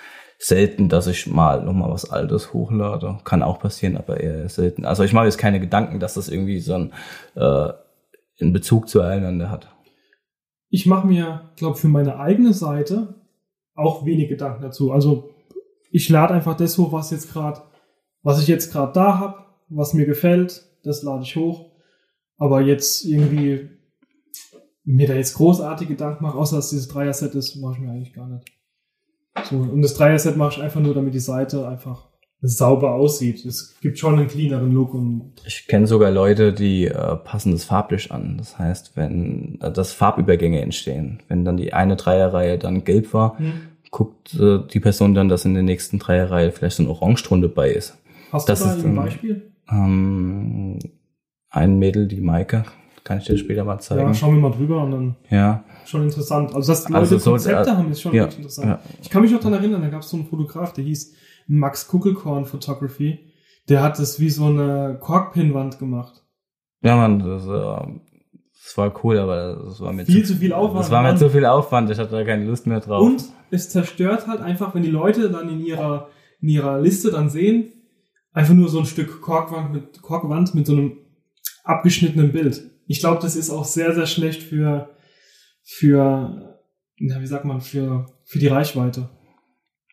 [0.45, 3.17] selten, dass ich mal nochmal was Altes hochlade.
[3.23, 4.86] Kann auch passieren, aber eher selten.
[4.86, 6.93] Also ich mache jetzt keine Gedanken, dass das irgendwie so ein
[7.36, 7.73] äh,
[8.38, 9.73] in Bezug zueinander hat.
[10.69, 13.15] Ich mache mir, glaube für meine eigene Seite
[13.73, 14.91] auch wenig Gedanken dazu.
[14.91, 15.31] Also
[15.89, 17.62] ich lade einfach das hoch, was jetzt gerade,
[18.21, 21.71] was ich jetzt gerade da habe, was mir gefällt, das lade ich hoch.
[22.38, 23.69] Aber jetzt irgendwie
[24.84, 28.13] mir da jetzt großartige Gedanken mache, außer dass dieses Dreier-Set ist, mache ich mir eigentlich
[28.13, 28.54] gar nicht.
[29.43, 32.08] So, und das Dreier-Set mache ich einfach nur, damit die Seite einfach
[32.41, 33.45] sauber aussieht.
[33.45, 34.93] Es gibt schon einen cleaneren Look.
[34.93, 38.38] Und ich kenne sogar Leute, die äh, passen das farblich an.
[38.38, 43.38] Das heißt, wenn äh, das Farbübergänge entstehen, wenn dann die eine Dreierreihe dann gelb war,
[43.38, 43.54] hm.
[43.91, 47.71] guckt äh, die Person dann, dass in der nächsten Dreierreihe vielleicht so ein Orangeton dabei
[47.71, 47.98] ist.
[48.32, 49.52] Hast das du da ist, ein Beispiel?
[49.69, 50.80] Ähm,
[51.50, 52.65] ein Mädel, die Maike,
[53.05, 54.01] kann ich dir später mal zeigen.
[54.01, 55.15] Ja, schauen wir mal drüber und dann.
[55.29, 55.63] Ja.
[55.85, 56.53] Schon interessant.
[56.53, 58.67] Also, dass die Leute also so, Konzepte äh, haben, ist schon ja, wirklich interessant.
[58.67, 58.79] Ja.
[59.01, 61.13] Ich kann mich noch daran erinnern, da gab es so einen Fotograf, der hieß
[61.47, 63.19] Max Kuckelkorn Photography.
[63.69, 66.23] Der hat das wie so eine Korkpinwand gemacht.
[66.81, 67.91] Ja, man, das, äh,
[68.65, 70.79] das war cool, aber das war mir viel zu, zu viel Aufwand.
[70.79, 71.89] Das war mir zu viel Aufwand.
[71.91, 73.01] Ich hatte da keine Lust mehr drauf.
[73.01, 76.09] Und es zerstört halt einfach, wenn die Leute dann in ihrer
[76.41, 77.71] in ihrer Liste dann sehen,
[78.33, 80.97] einfach nur so ein Stück Korkwand mit Korkwand mit so einem
[81.63, 82.71] abgeschnittenen Bild.
[82.88, 84.89] Ich glaube, das ist auch sehr sehr schlecht für
[85.63, 86.60] für
[86.98, 89.10] na, wie sagt man für für die Reichweite.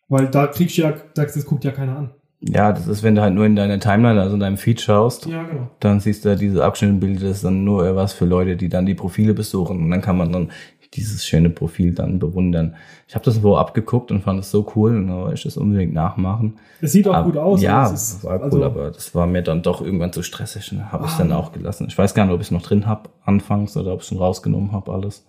[0.08, 2.14] Weil da kriegst du ja, das guckt ja keiner an.
[2.40, 5.26] Ja, das ist, wenn du halt nur in deiner Timeline, also in deinem Feed schaust,
[5.26, 5.70] ja, genau.
[5.78, 8.84] dann siehst du ja diese Abschnittbilder, das ist dann nur was für Leute, die dann
[8.84, 10.50] die Profile besuchen und dann kann man dann
[10.94, 12.76] dieses schöne Profil dann bewundern.
[13.08, 15.56] Ich habe das wo abgeguckt und fand es so cool und da wollte ich das
[15.56, 16.58] unbedingt nachmachen.
[16.80, 17.62] Es sieht auch aber, gut aus.
[17.62, 20.92] Ja, es war cool, also, aber das war mir dann doch irgendwann zu stressig und
[20.92, 21.86] habe ich dann auch gelassen.
[21.88, 24.08] Ich weiß gar nicht, ob ich es noch drin habe anfangs oder ob ich es
[24.08, 25.26] schon rausgenommen habe alles.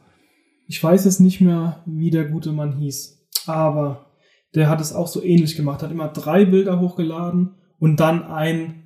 [0.67, 4.05] Ich weiß es nicht mehr, wie der gute Mann hieß, aber
[4.55, 8.83] der hat es auch so ähnlich gemacht, hat immer drei Bilder hochgeladen und dann ein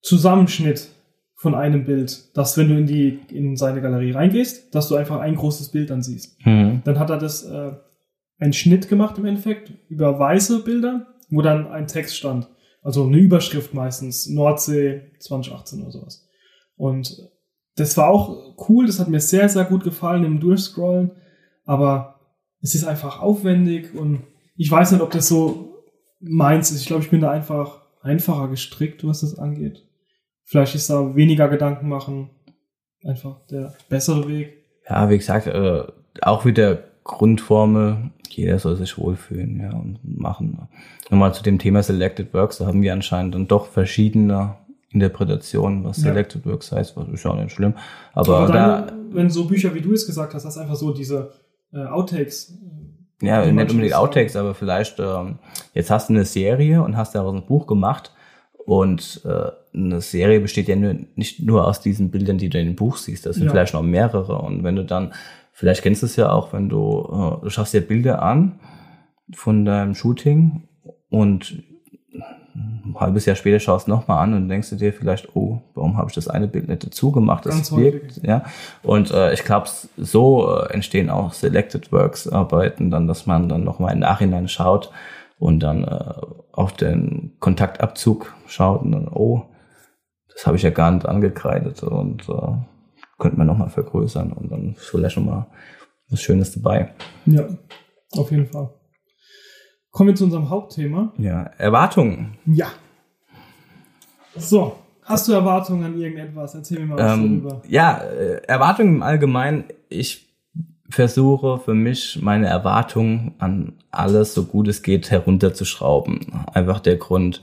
[0.00, 0.93] Zusammenschnitt
[1.44, 5.20] von einem Bild, dass wenn du in die in seine Galerie reingehst, dass du einfach
[5.20, 6.38] ein großes Bild dann siehst.
[6.46, 6.80] Mhm.
[6.84, 7.72] Dann hat er das äh,
[8.38, 12.48] einen Schnitt gemacht im Endeffekt über weiße Bilder, wo dann ein Text stand,
[12.82, 16.26] also eine Überschrift meistens Nordsee 2018 oder sowas.
[16.76, 17.14] Und
[17.76, 21.10] das war auch cool, das hat mir sehr sehr gut gefallen im Durchscrollen,
[21.66, 22.20] aber
[22.62, 24.22] es ist einfach aufwendig und
[24.56, 25.74] ich weiß nicht, ob das so
[26.20, 26.80] meins ist.
[26.80, 29.84] Ich glaube, ich bin da einfach einfacher gestrickt, was das angeht.
[30.44, 32.30] Vielleicht ist da weniger Gedanken machen
[33.04, 34.64] einfach der bessere Weg.
[34.88, 35.82] Ja, wie gesagt, äh,
[36.22, 40.68] auch wieder Grundformel, jeder soll sich wohlfühlen, ja, und machen.
[41.10, 44.56] Nochmal zu dem Thema Selected Works, da haben wir anscheinend dann doch verschiedene
[44.90, 46.52] Interpretationen, was Selected ja.
[46.52, 47.74] Works heißt, was ist auch nicht schlimm.
[48.14, 50.92] Aber, Aber deine, da, wenn so Bücher, wie du es gesagt hast, das einfach so
[50.92, 51.32] diese
[51.72, 52.58] äh, Outtakes
[53.22, 55.38] ja, nicht unbedingt Outtakes, aber vielleicht, ähm,
[55.72, 58.12] jetzt hast du eine Serie und hast daraus ein Buch gemacht
[58.66, 62.66] und äh, eine Serie besteht ja nur, nicht nur aus diesen Bildern, die du in
[62.66, 63.50] dem Buch siehst, das sind ja.
[63.50, 65.12] vielleicht noch mehrere und wenn du dann,
[65.52, 68.60] vielleicht kennst du es ja auch, wenn du, äh, du schaust dir Bilder an
[69.32, 70.68] von deinem Shooting
[71.10, 71.62] und
[72.54, 75.96] ein halbes Jahr später schaust du nochmal an und denkst du dir vielleicht, oh, warum
[75.96, 77.44] habe ich das eine Bild nicht dazu gemacht?
[77.46, 78.22] Das Ganz wirkt, häufig.
[78.22, 78.44] ja.
[78.82, 83.64] Und äh, ich glaube, so äh, entstehen auch Selected Works Arbeiten, dann, dass man dann
[83.64, 84.90] nochmal im Nachhinein schaut
[85.44, 86.14] und dann äh,
[86.52, 89.42] auf den Kontaktabzug schaut und dann, oh,
[90.32, 92.52] das habe ich ja gar nicht angekreidet und äh,
[93.18, 95.46] könnte man nochmal vergrößern und dann ist vielleicht schon mal
[96.08, 96.94] was Schönes dabei.
[97.26, 97.46] Ja,
[98.16, 98.70] auf jeden Fall.
[99.90, 101.12] Kommen wir zu unserem Hauptthema.
[101.18, 102.38] Ja, Erwartungen.
[102.46, 102.68] Ja.
[104.36, 106.54] So, hast du Erwartungen an irgendetwas?
[106.54, 107.62] Erzähl mir mal was Ähm, darüber.
[107.68, 109.64] ja, äh, Erwartungen im Allgemeinen.
[109.90, 110.33] Ich
[110.94, 116.44] versuche für mich meine Erwartungen an alles, so gut es geht, herunterzuschrauben.
[116.52, 117.42] Einfach der Grund,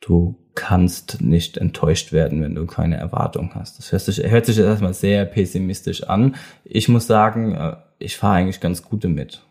[0.00, 3.78] du kannst nicht enttäuscht werden, wenn du keine Erwartung hast.
[3.78, 6.36] Das hört sich, hört sich jetzt erstmal sehr pessimistisch an.
[6.64, 9.42] Ich muss sagen, äh, ich fahre eigentlich ganz gut damit.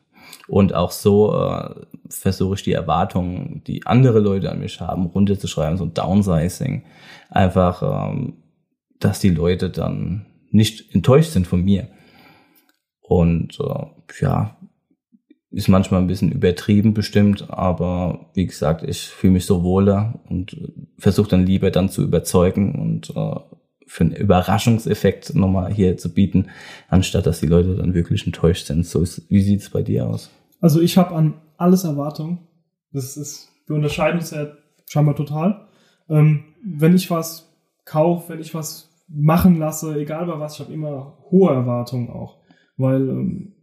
[0.48, 1.76] Und auch so äh,
[2.10, 6.84] versuche ich die Erwartungen, die andere Leute an mich haben, runterzuschreiben, so ein Downsizing.
[7.30, 8.34] Einfach, ähm,
[9.00, 11.88] dass die Leute dann nicht enttäuscht sind von mir.
[13.10, 13.86] Und äh,
[14.22, 14.56] ja,
[15.50, 20.54] ist manchmal ein bisschen übertrieben bestimmt, aber wie gesagt, ich fühle mich so wohler und
[20.54, 23.40] äh, versuche dann lieber dann zu überzeugen und äh,
[23.88, 26.50] für einen Überraschungseffekt nochmal hier zu bieten,
[26.88, 28.86] anstatt dass die Leute dann wirklich enttäuscht sind.
[28.86, 30.30] So ist, wie sieht's bei dir aus?
[30.62, 32.48] Also ich habe an alles Erwartungen.
[32.94, 34.50] Das ist, wir unterscheiden uns ja
[34.88, 35.68] scheinbar total.
[36.10, 37.52] Ähm, wenn ich was
[37.86, 42.39] kaufe, wenn ich was machen lasse, egal bei was, ich habe immer hohe Erwartungen auch.
[42.80, 43.54] Weil ähm,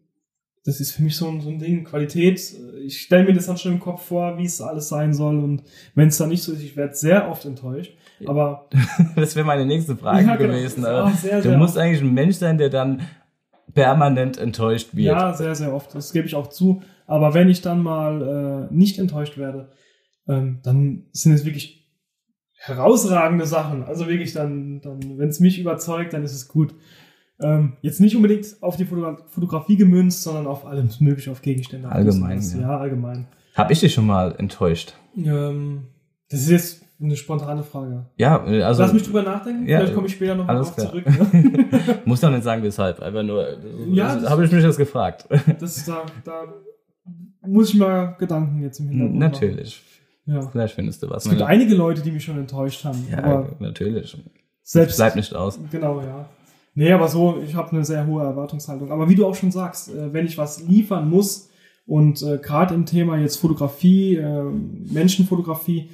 [0.65, 2.41] das ist für mich so ein, so ein Ding, Qualität.
[2.85, 5.39] Ich stelle mir das dann schon im Kopf vor, wie es alles sein soll.
[5.39, 5.63] Und
[5.95, 7.97] wenn es dann nicht so ist, ich werde sehr oft enttäuscht.
[8.27, 8.69] Aber
[9.17, 10.53] Das wäre meine nächste Frage Ja, genau.
[10.55, 10.85] gewesen.
[10.85, 13.03] Auch sehr, du sehr musst eigentlich ein Mensch sein, der dann
[13.75, 15.07] permanent enttäuscht wird.
[15.07, 15.95] Ja, sehr, sehr oft.
[15.95, 16.83] Das gebe ich auch zu.
[17.07, 19.71] Aber wenn ich dann mal äh, nicht enttäuscht werde,
[20.29, 21.89] ähm, dann sind es wirklich
[22.59, 23.85] herausragende Sachen.
[23.85, 26.75] Also wirklich dann, dann wenn es mich überzeugt, dann ist es gut.
[27.41, 31.89] Ähm, jetzt nicht unbedingt auf die Fotogra Fotografie gemünzt, sondern auf alles mögliche, auf Gegenstände.
[31.89, 32.61] Allgemein, ja.
[32.61, 32.79] ja.
[32.79, 33.27] allgemein.
[33.55, 34.95] Hab ich dich schon mal enttäuscht?
[35.17, 35.85] Ähm,
[36.31, 38.07] das ist jetzt eine spontane Frage.
[38.17, 39.67] Ja, also Lass mich drüber nachdenken.
[39.69, 40.91] Ja, Vielleicht komme ich später noch mal alles drauf klar.
[40.91, 41.07] zurück.
[41.07, 41.99] Ne?
[42.07, 43.01] muss doch nicht sagen, weshalb.
[43.01, 43.47] Einfach nur,
[43.91, 45.27] Ja, das, das- habe ich mich das gefragt.
[45.61, 46.45] Das, da, da
[47.47, 49.31] muss ich mal Gedanken jetzt im Hintergrund machen.
[49.31, 49.83] natürlich.
[50.25, 50.41] Ja.
[50.41, 51.25] Vielleicht findest du was.
[51.25, 53.07] Es gibt einige Leute, die mich schon enttäuscht haben.
[53.11, 54.17] ja, natürlich.
[54.63, 55.61] selbst Bleibt nicht aus.
[55.71, 56.29] Genau, ja.
[56.79, 58.93] Nee, aber so, ich habe eine sehr hohe Erwartungshaltung.
[58.93, 61.49] Aber wie du auch schon sagst, äh, wenn ich was liefern muss
[61.87, 65.89] und äh, gerade im Thema jetzt Fotografie, äh, Menschenfotografie,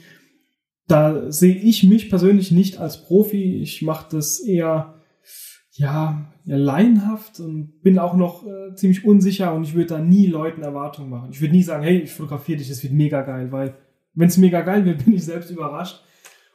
[0.89, 3.63] da sehe ich mich persönlich nicht als Profi.
[3.63, 4.95] Ich mache das eher,
[5.71, 10.27] ja, eher laienhaft und bin auch noch äh, ziemlich unsicher und ich würde da nie
[10.27, 11.31] Leuten Erwartungen machen.
[11.31, 13.77] Ich würde nie sagen, hey, ich fotografiere dich, das wird mega geil, weil
[14.15, 16.03] wenn es mega geil wird, bin ich selbst überrascht.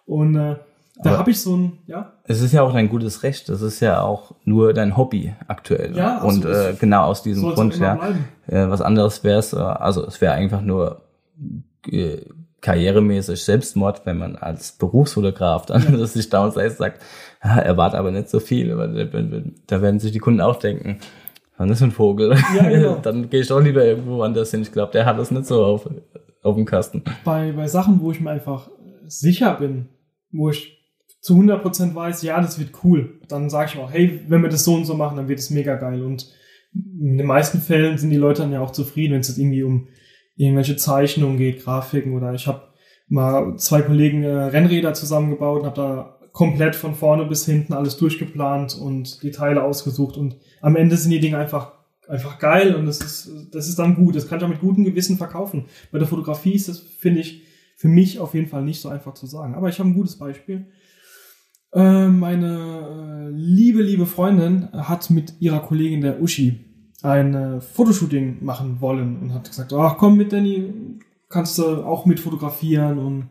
[0.06, 0.58] Und äh,
[1.04, 3.50] da habe ich so ein, ja, Es ist ja auch dein gutes Recht.
[3.50, 5.96] Das ist ja auch nur dein Hobby aktuell.
[5.96, 6.56] Ja, Und absolut.
[6.56, 7.96] äh, genau aus diesem es Grund, ja.
[8.48, 11.02] Äh, was anderes wäre es, äh, also es wäre einfach nur
[11.90, 12.18] äh,
[12.62, 17.02] karrieremäßig Selbstmord, wenn man als Berufsfotograf dann das sich downsized sagt,
[17.42, 20.98] ah, erwarte aber nicht so viel, aber da- da werden sich die Kunden auch denken,
[21.58, 22.36] dann ist ein Vogel.
[22.56, 22.96] Ja, genau.
[23.02, 24.62] dann gehe ich doch lieber irgendwo anders hin.
[24.62, 25.90] Ich glaube, der hat es nicht so auf,
[26.44, 27.04] auf dem Kasten.
[27.24, 28.70] bei, bei Sachen, wo ich mir einfach
[29.08, 29.90] sicher bin,
[30.32, 30.77] wo ich
[31.20, 34.64] zu 100% weiß, ja, das wird cool, dann sage ich auch, hey, wenn wir das
[34.64, 36.04] so und so machen, dann wird es mega geil.
[36.04, 36.32] Und
[36.74, 39.64] in den meisten Fällen sind die Leute dann ja auch zufrieden, wenn es jetzt irgendwie
[39.64, 39.88] um
[40.36, 42.68] irgendwelche Zeichnungen geht, Grafiken oder ich habe
[43.08, 47.98] mal zwei Kollegen äh, Rennräder zusammengebaut und habe da komplett von vorne bis hinten alles
[47.98, 51.72] durchgeplant und die Teile ausgesucht und am Ende sind die Dinge einfach
[52.08, 54.16] einfach geil und das ist das ist dann gut.
[54.16, 55.66] Das kann ich auch mit gutem Gewissen verkaufen.
[55.92, 57.44] Bei der Fotografie ist das finde ich
[57.76, 59.56] für mich auf jeden Fall nicht so einfach zu sagen.
[59.56, 60.68] Aber ich habe ein gutes Beispiel.
[61.74, 66.66] Äh, meine äh, liebe, liebe Freundin hat mit ihrer Kollegin der Uschi
[67.04, 70.74] ein äh, Fotoshooting machen wollen und hat gesagt, ach komm mit Danny,
[71.30, 73.30] kannst du auch mit fotografieren und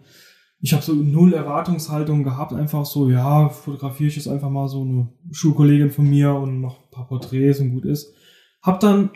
[0.61, 4.83] ich habe so null Erwartungshaltung gehabt, einfach so, ja, fotografiere ich jetzt einfach mal so
[4.83, 8.15] eine Schulkollegin von mir und mache ein paar Porträts und gut ist.
[8.63, 9.11] Hab dann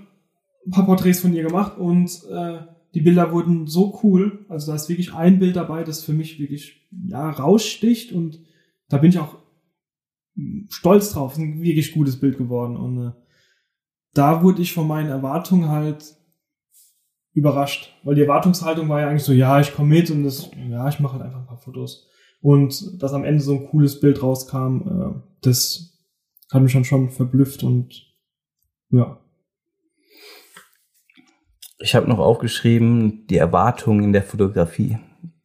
[0.67, 2.59] ein paar Porträts von ihr gemacht und äh,
[2.95, 4.45] die Bilder wurden so cool.
[4.49, 8.41] Also da ist wirklich ein Bild dabei, das für mich wirklich ja raussticht und
[8.91, 9.39] da bin ich auch
[10.35, 11.33] mm, stolz drauf.
[11.33, 13.13] Es ist ein wirklich gutes Bild geworden und äh,
[14.13, 16.17] da wurde ich von meinen Erwartungen halt
[17.33, 20.89] überrascht, weil die Erwartungshaltung war ja eigentlich so, ja, ich komme mit und das, ja,
[20.89, 22.07] ich mache halt einfach ein paar Fotos
[22.43, 25.97] und dass am Ende so ein cooles Bild rauskam, äh, das
[26.53, 28.07] hat mich dann schon verblüfft und
[28.91, 29.21] ja,
[31.83, 34.99] Ich habe noch aufgeschrieben, die Erwartungen in der Fotografie.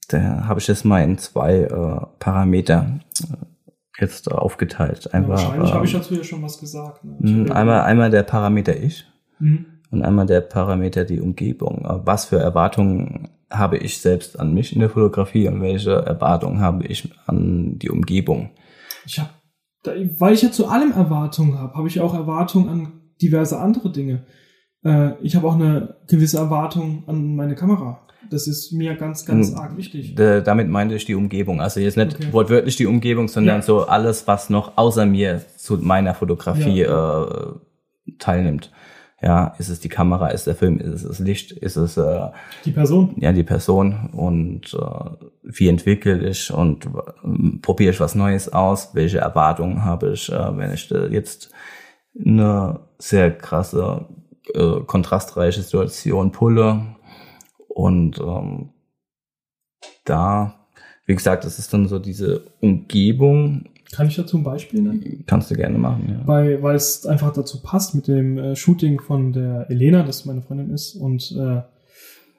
[0.07, 5.05] Da habe ich das mal in zwei äh, Parameter äh, jetzt aufgeteilt.
[5.05, 7.03] Ja, Einfach, wahrscheinlich habe ich ähm, dazu ja schon was gesagt.
[7.03, 7.17] Ne?
[7.21, 9.05] Ich mh, hab ja- einmal, einmal der Parameter ich
[9.39, 9.65] Mhm.
[9.91, 11.83] und einmal der Parameter die Umgebung.
[11.85, 16.59] Äh, Was für Erwartungen habe ich selbst an mich in der Fotografie und welche Erwartungen
[16.61, 18.49] habe ich an die Umgebung?
[19.05, 19.29] Ich habe,
[20.17, 22.91] weil ich ja zu allem Erwartungen habe, habe ich auch Erwartungen an
[23.21, 24.25] diverse andere Dinge.
[24.83, 27.99] Äh, ich habe auch eine gewisse Erwartung an meine Kamera.
[28.29, 29.57] Das ist mir ganz, ganz Mhm.
[29.57, 30.15] arg wichtig.
[30.15, 31.61] D damit meinte ich die Umgebung.
[31.61, 32.27] Also jetzt nicht Okay.
[32.31, 33.61] wortwörtlich die Umgebung, sondern Ja.
[33.61, 37.25] so alles, was noch außer mir zu meiner Fotografie äh,
[38.19, 38.71] teilnimmt.
[39.21, 42.27] Ja, ist es die Kamera, ist der Film, ist es das Licht, ist es äh,
[42.65, 43.15] Die Person.
[43.17, 48.89] ja die Person und äh, wie entwickle ich und äh, probiere ich was Neues aus,
[48.93, 51.49] welche Erwartungen habe ich, äh, wenn ich äh, jetzt
[52.23, 54.05] eine sehr krasse,
[54.53, 56.81] äh, kontrastreiche Situation pulle
[57.75, 58.69] und ähm,
[60.05, 60.65] da,
[61.05, 65.25] wie gesagt, das ist dann so diese Umgebung, Kann ich dazu ein Beispiel nennen?
[65.27, 66.25] kannst du gerne machen, ja.
[66.25, 70.41] Weil, weil es einfach dazu passt mit dem äh, Shooting von der Elena, das meine
[70.41, 71.63] Freundin ist, und äh,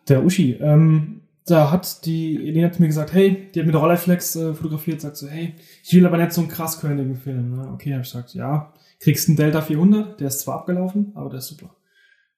[0.09, 0.55] der Uschi.
[0.55, 4.55] Ähm, da hat die Elena hat mir gesagt, hey, die hat mit der Rolleiflex äh,
[4.55, 5.53] fotografiert, sagt so, hey,
[5.85, 7.51] ich will aber nicht so einen krass körnigen Film.
[7.51, 7.71] Ne?
[7.75, 11.41] Okay, habe ich gesagt, ja, kriegst einen Delta 400, der ist zwar abgelaufen, aber der
[11.41, 11.77] ist super.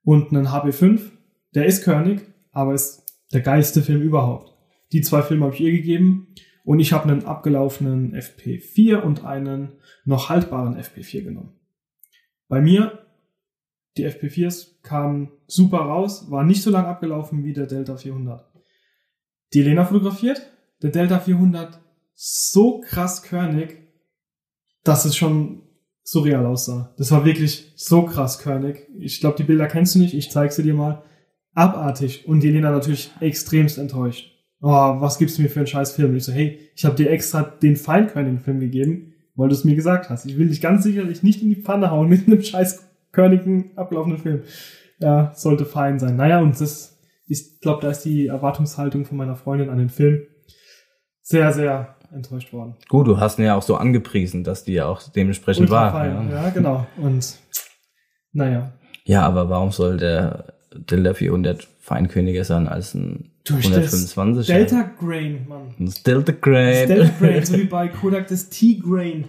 [0.03, 1.01] Und einen HB5,
[1.55, 2.28] der ist körnig,
[2.59, 4.53] aber ist der geilste Film überhaupt.
[4.91, 9.75] Die zwei Filme habe ich ihr gegeben und ich habe einen abgelaufenen FP4 und einen
[10.05, 11.53] noch haltbaren FP4 genommen.
[12.49, 13.07] Bei mir,
[13.97, 18.45] die FP4s kamen super raus, war nicht so lang abgelaufen wie der Delta 400.
[19.55, 20.43] Die Elena fotografiert,
[20.83, 21.79] der Delta 400
[22.15, 23.85] so krass körnig,
[24.83, 25.63] dass es schon
[26.03, 26.93] surreal aussah.
[26.99, 28.89] Das war wirklich so krass körnig.
[28.99, 31.05] Ich glaube, die Bilder kennst du nicht, ich zeig sie dir mal.
[31.59, 32.29] Abartig.
[32.29, 34.31] Und die Elena natürlich extremst enttäuscht.
[34.61, 36.11] Oh, was gibst du mir für einen scheiß Film?
[36.11, 39.65] Und ich so, hey, ich habe dir extra den feinkörnigen Film gegeben, weil du es
[39.65, 40.25] mir gesagt hast.
[40.25, 44.19] Ich will dich ganz sicherlich nicht in die Pfanne hauen mit einem scheiß körnigen, abgelaufenen
[44.19, 44.43] Film.
[45.01, 46.15] Ja, sollte fein sein.
[46.15, 50.23] Naja, und das, ich glaube, da ist die Erwartungshaltung von meiner Freundin an den Film
[51.23, 52.77] sehr, sehr enttäuscht worden.
[52.89, 55.91] Gut, du hast ihn ja auch so angepriesen, dass die ja auch dementsprechend Ultra war.
[55.91, 56.31] fein.
[56.31, 56.45] Ja.
[56.45, 56.51] Ja.
[56.51, 56.87] genau.
[56.97, 57.37] Und
[58.33, 58.73] naja.
[59.05, 64.47] ja, aber warum soll der Delta 400 feinköniger sein als ein Durch 125?
[64.47, 65.75] Delta Grain, Mann.
[65.79, 66.89] Das Delta Das Grain.
[66.89, 69.25] Delta Grain, so wie bei Kodak das T-Grain.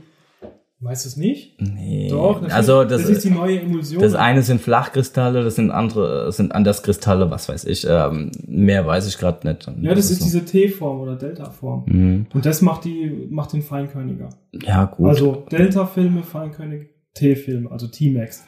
[0.81, 1.61] Weißt du es nicht?
[1.61, 2.07] Nee.
[2.09, 2.53] Doch, natürlich.
[2.53, 4.01] also das, das ist die neue Emulsion.
[4.01, 7.85] das eine sind Flachkristalle, das sind andere, das sind Anderskristalle, was weiß ich.
[7.89, 9.69] Ähm, mehr weiß ich gerade nicht.
[9.81, 10.25] ja, das ist so.
[10.25, 11.83] diese T-Form oder Delta-Form.
[11.85, 12.25] Mhm.
[12.33, 14.29] Und das macht die, macht den Feinkörniger.
[14.53, 15.09] Ja, gut.
[15.09, 18.45] Also Delta-Filme, Feinkönig, T-Filme, also T-Max.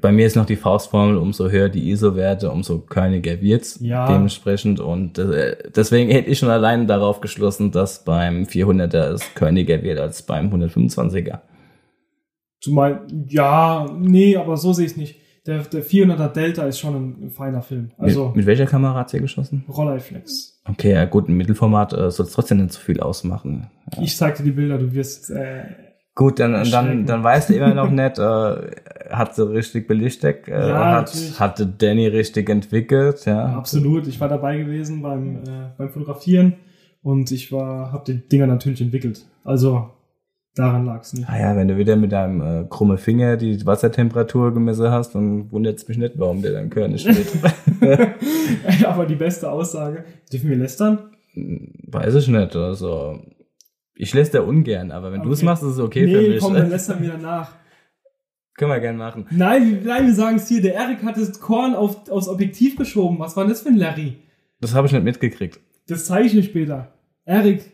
[0.00, 4.06] Bei mir ist noch die Faustformel, umso höher die ISO-Werte, umso körniger wird's Ja.
[4.06, 4.80] dementsprechend.
[4.80, 9.98] Und äh, deswegen hätte ich schon alleine darauf geschlossen, dass beim 400er es körniger wird
[9.98, 11.40] als beim 125er.
[12.60, 15.16] Zumal, ja, nee, aber so sehe ich es nicht.
[15.46, 17.90] Der, der 400er Delta ist schon ein, ein feiner Film.
[17.98, 19.64] Also mit, mit welcher Kamera hat's hier geschossen?
[19.68, 20.62] Rolleiflex.
[20.68, 23.68] Okay, ja gut, im Mittelformat äh, soll es trotzdem nicht so viel ausmachen.
[24.00, 25.64] Ich zeig dir die Bilder, du wirst äh,
[26.14, 28.70] Gut, dann, dann, dann weißt du immer noch nicht, äh,
[29.10, 31.40] hat sie richtig belichtet, äh, Ja, hat, natürlich.
[31.40, 33.46] hatte Danny richtig entwickelt, ja.
[33.46, 34.06] absolut.
[34.06, 36.54] Ich war dabei gewesen beim, äh, beim Fotografieren
[37.02, 39.24] und ich war, habe die Dinger natürlich entwickelt.
[39.42, 39.88] Also
[40.54, 41.28] daran lag es nicht.
[41.28, 45.50] Ah ja, wenn du wieder mit deinem äh, krumme Finger die Wassertemperatur gemessen hast, dann
[45.50, 47.26] wundert's mich nicht, warum der dann Körner steht.
[48.86, 50.98] aber die beste Aussage, dürfen wir lästern?
[51.34, 53.18] Weiß ich nicht, also
[53.94, 55.28] ich lässt ja ungern, aber wenn Okay.
[55.28, 56.40] du es machst, ist es okay für nee, mich.
[56.40, 57.52] komm, dann lästern wir danach.
[58.54, 59.26] Können wir gerne machen.
[59.30, 63.18] Nein, nein, wir sagen es hier, der Erik hat das Korn auf, aufs Objektiv geschoben.
[63.18, 64.18] Was war denn das für ein Larry?
[64.60, 65.58] Das habe ich nicht mitgekriegt.
[65.88, 66.92] Das zeige ich dir später.
[67.24, 67.72] Erik,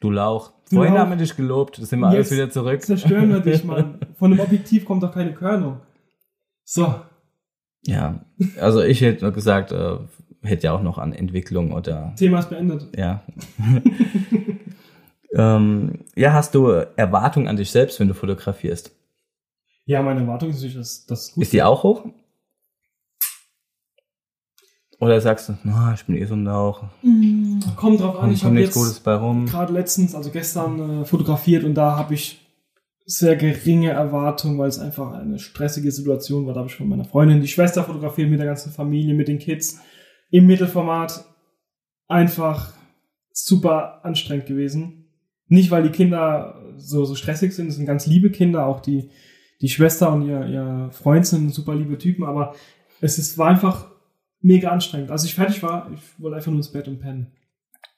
[0.00, 0.52] Du Lauch.
[0.70, 1.00] Du Vorhin Lauch.
[1.02, 2.82] haben wir dich gelobt, das sind wir alles Jetzt wieder zurück.
[2.82, 3.98] zerstören wir dich, Mann.
[4.16, 5.80] Von einem Objektiv kommt doch keine Körnung.
[6.64, 6.94] So,
[7.86, 8.24] Ja,
[8.60, 9.96] also ich hätte nur gesagt, äh,
[10.42, 12.88] hätte ja auch noch an Entwicklung oder Thema ist beendet.
[12.96, 13.22] ja.
[15.36, 18.94] ähm, ja, hast du Erwartungen an dich selbst, wenn du fotografierst?
[19.86, 22.04] Ja, meine Erwartung ist natürlich, dass das gut Ist die auch hoch?
[25.00, 26.84] Oder sagst du, na, ich bin eh so ein Lauch,
[27.76, 29.46] Kommt drauf an, ich habe nichts jetzt Gutes bei rum.
[29.46, 32.40] gerade letztens, also gestern äh, fotografiert und da habe ich
[33.04, 36.54] sehr geringe Erwartungen, weil es einfach eine stressige Situation war.
[36.54, 39.38] Da habe ich von meiner Freundin die Schwester fotografiert mit der ganzen Familie, mit den
[39.38, 39.78] Kids
[40.30, 41.24] im Mittelformat.
[42.08, 42.72] Einfach
[43.30, 45.03] super anstrengend gewesen.
[45.54, 49.08] Nicht, weil die Kinder so, so stressig sind, es sind ganz liebe Kinder, auch die,
[49.60, 52.54] die Schwester und ihr, ihr Freund sind super liebe Typen, aber
[53.00, 53.86] es ist, war einfach
[54.40, 55.10] mega anstrengend.
[55.10, 57.28] Als ich fertig war, ich wollte einfach nur ins Bett und pennen.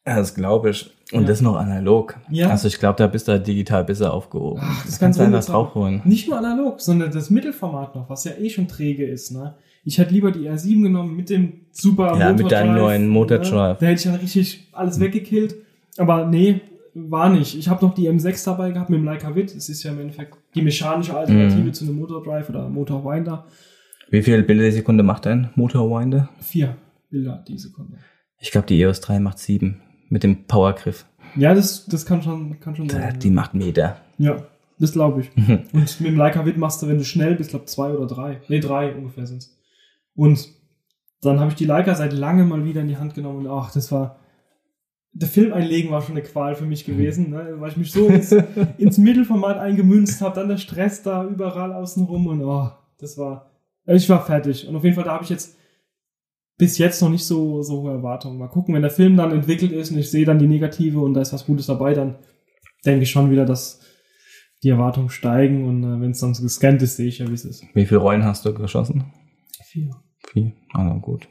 [0.06, 0.90] Ja, das glaube ich.
[1.12, 1.26] Und Ja.
[1.26, 2.16] das noch analog.
[2.30, 2.50] Ja.
[2.50, 4.60] Also ich glaube, da bist du digital besser aufgehoben.
[4.62, 6.02] Ach, das das kannst du einfach draufholen.
[6.04, 9.32] Nicht nur analog, sondern das Mittelformat noch, was ja eh schon träge ist.
[9.32, 9.54] Ne?
[9.84, 13.54] Ich hätte lieber die R7 genommen mit dem super Ja, mit deinem neuen Motordrive.
[13.72, 13.76] Ne?
[13.80, 15.56] Da hätte ich dann richtig alles weggekillt.
[15.98, 16.60] Aber nee,
[16.98, 17.56] war nicht.
[17.58, 19.54] Ich habe noch die M6 dabei gehabt mit dem Leica Wit.
[19.54, 21.74] Es ist ja im Endeffekt die mechanische Alternative Mhm.
[21.74, 23.46] zu einem Motordrive oder Motorwinder.
[24.10, 26.28] Wie viel Bilder die Sekunde macht dein Motorwinder?
[26.40, 26.76] Vier
[27.10, 27.98] Bilder die Sekunde.
[28.38, 31.04] Ich glaube, die EOS 3 macht sieben mit dem Powergriff.
[31.36, 33.18] Ja, das, das kann schon, kann schon sein.
[33.18, 33.96] Die macht Meter.
[34.18, 34.44] Ja,
[34.78, 35.36] das glaube ich.
[35.36, 35.64] Mhm.
[35.72, 38.40] Und mit dem Leica Wit machst du, wenn du schnell bist, glaube zwei oder drei.
[38.48, 39.58] Nee, drei ungefähr sind's.
[40.14, 40.48] Und
[41.20, 43.72] dann habe ich die Leica seit langem mal wieder in die Hand genommen und ach,
[43.72, 44.18] das war.
[45.18, 47.54] Der Film einlegen war schon eine Qual für mich gewesen, ne?
[47.58, 48.32] weil ich mich so ins,
[48.78, 53.50] ins Mittelformat eingemünzt habe, dann der Stress da überall außenrum und oh, das war.
[53.86, 54.68] Also ich war fertig.
[54.68, 55.56] Und auf jeden Fall, da habe ich jetzt
[56.58, 58.38] bis jetzt noch nicht so, so hohe Erwartungen.
[58.38, 61.14] Mal gucken, wenn der Film dann entwickelt ist und ich sehe dann die Negative und
[61.14, 62.16] da ist was Gutes dabei, dann
[62.84, 63.80] denke ich schon wieder, dass
[64.62, 67.34] die Erwartungen steigen und äh, wenn es dann so gescannt ist, sehe ich ja, wie
[67.34, 67.64] es ist.
[67.74, 69.04] Wie viele Rollen hast du geschossen?
[69.64, 69.90] Vier.
[70.32, 70.52] Vier.
[70.72, 71.28] Also gut.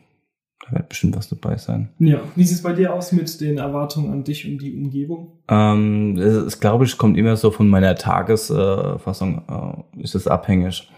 [0.64, 1.90] Da wird bestimmt was dabei sein.
[2.00, 5.40] Ja, wie sieht es bei dir aus mit den Erwartungen an dich und die Umgebung?
[5.48, 10.90] Ähm, es, es glaube ich, kommt immer so von meiner Tagesfassung, äh, ist es abhängig.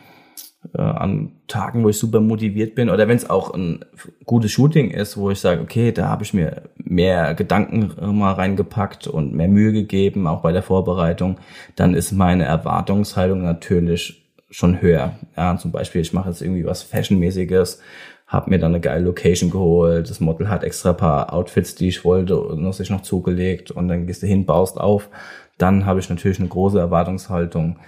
[0.73, 3.85] Äh, an Tagen, wo ich super motiviert bin oder wenn es auch ein
[4.25, 8.33] gutes Shooting ist, wo ich sage, okay, da habe ich mir mehr Gedanken äh, mal
[8.33, 11.37] reingepackt und mehr Mühe gegeben, auch bei der Vorbereitung,
[11.75, 15.13] dann ist meine Erwartungshaltung natürlich schon höher.
[15.37, 17.81] Ja, zum Beispiel, ich mache jetzt irgendwie was Fashionmäßiges,
[18.27, 22.03] habe mir dann eine geile Location geholt, das Model hat extra paar Outfits, die ich
[22.03, 25.09] wollte, noch sich noch zugelegt und dann gehst du hin, baust auf.
[25.57, 27.79] Dann habe ich natürlich eine große Erwartungshaltung.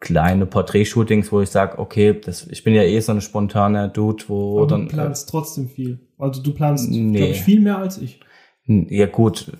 [0.00, 4.24] Kleine Porträtshootings, wo ich sage, okay, das, ich bin ja eh so ein spontaner Dude,
[4.28, 5.98] wo Aber dann du planst trotzdem viel.
[6.18, 7.16] Also du planst, Nee.
[7.18, 8.20] glaube ich, viel mehr als ich.
[8.66, 9.52] Ja gut,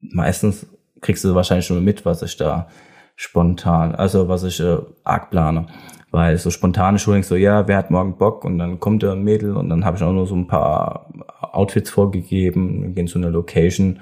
[0.00, 0.66] meistens
[1.00, 2.68] kriegst du wahrscheinlich schon mit, was ich da
[3.16, 5.66] spontan, also was ich äh, arg plane.
[6.14, 9.24] Weil so spontane Shootings, so ja, wer hat morgen Bock und dann kommt da ein
[9.24, 11.10] Mädel und dann habe ich auch nur so ein paar
[11.40, 13.98] Outfits vorgegeben, wir gehen zu einer Location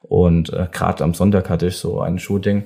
[0.00, 2.64] und äh, gerade am Sonntag hatte ich so ein Shooting.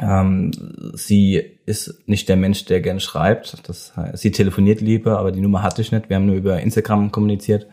[0.00, 0.52] Ähm,
[0.94, 1.36] sie
[1.66, 3.68] ist nicht der Mensch, der gern schreibt.
[3.68, 6.08] Das heißt, sie telefoniert lieber, aber die Nummer hatte ich nicht.
[6.08, 7.66] Wir haben nur über Instagram kommuniziert.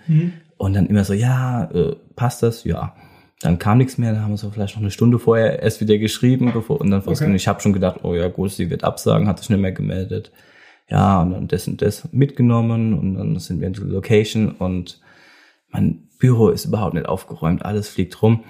[0.58, 2.66] Und dann immer so, ja, äh, passt das?
[2.66, 2.94] Ja.
[3.42, 5.98] Dann kam nichts mehr, dann haben wir so vielleicht noch eine Stunde vorher erst wieder
[5.98, 7.34] geschrieben, bevor, und dann Okay.
[7.36, 10.32] ich habe schon gedacht, oh ja, gut, sie wird absagen, hat sich nicht mehr gemeldet.
[10.90, 15.00] Ja, und dann das und das mitgenommen und dann sind wir in der Location und
[15.70, 18.44] mein Büro ist überhaupt nicht aufgeräumt, alles fliegt rum.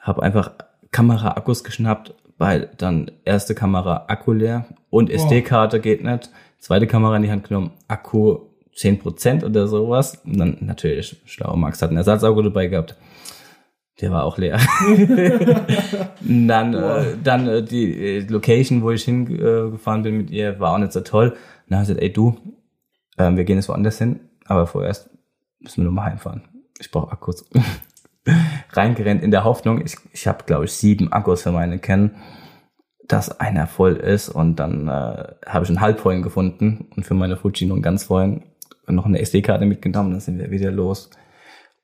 [0.00, 0.52] Habe einfach
[0.90, 6.30] Kamera-Akkus geschnappt, weil dann erste Kamera Akku leer und SD-Karte geht nicht.
[6.58, 8.38] Zweite Kamera in die Hand genommen, Akku
[8.74, 10.20] 10% oder sowas.
[10.24, 12.96] Und dann natürlich, schlau, Max hat einen Ersatzakku dabei gehabt.
[14.00, 14.58] Der war auch leer.
[14.88, 20.72] Und dann, äh, dann äh, die äh, Location, wo ich hingefahren bin mit ihr, war
[20.72, 21.36] auch nicht so toll.
[21.68, 22.36] Dann habe ich gesagt, ey du,
[23.18, 25.10] ähm, wir gehen jetzt woanders hin, aber vorerst
[25.60, 26.42] müssen wir nur mal heimfahren.
[26.80, 27.44] Ich brauche Akkus.
[28.70, 32.16] Reingerennt in der Hoffnung, ich, ich habe, glaube ich, sieben Akkus für meine Canon,
[33.06, 37.36] dass einer voll ist und dann äh, habe ich einen halbvollen gefunden und für meine
[37.36, 38.44] Fuji noch einen ganz vollen
[38.86, 41.10] und noch eine SD-Karte mitgenommen, dann sind wir wieder los.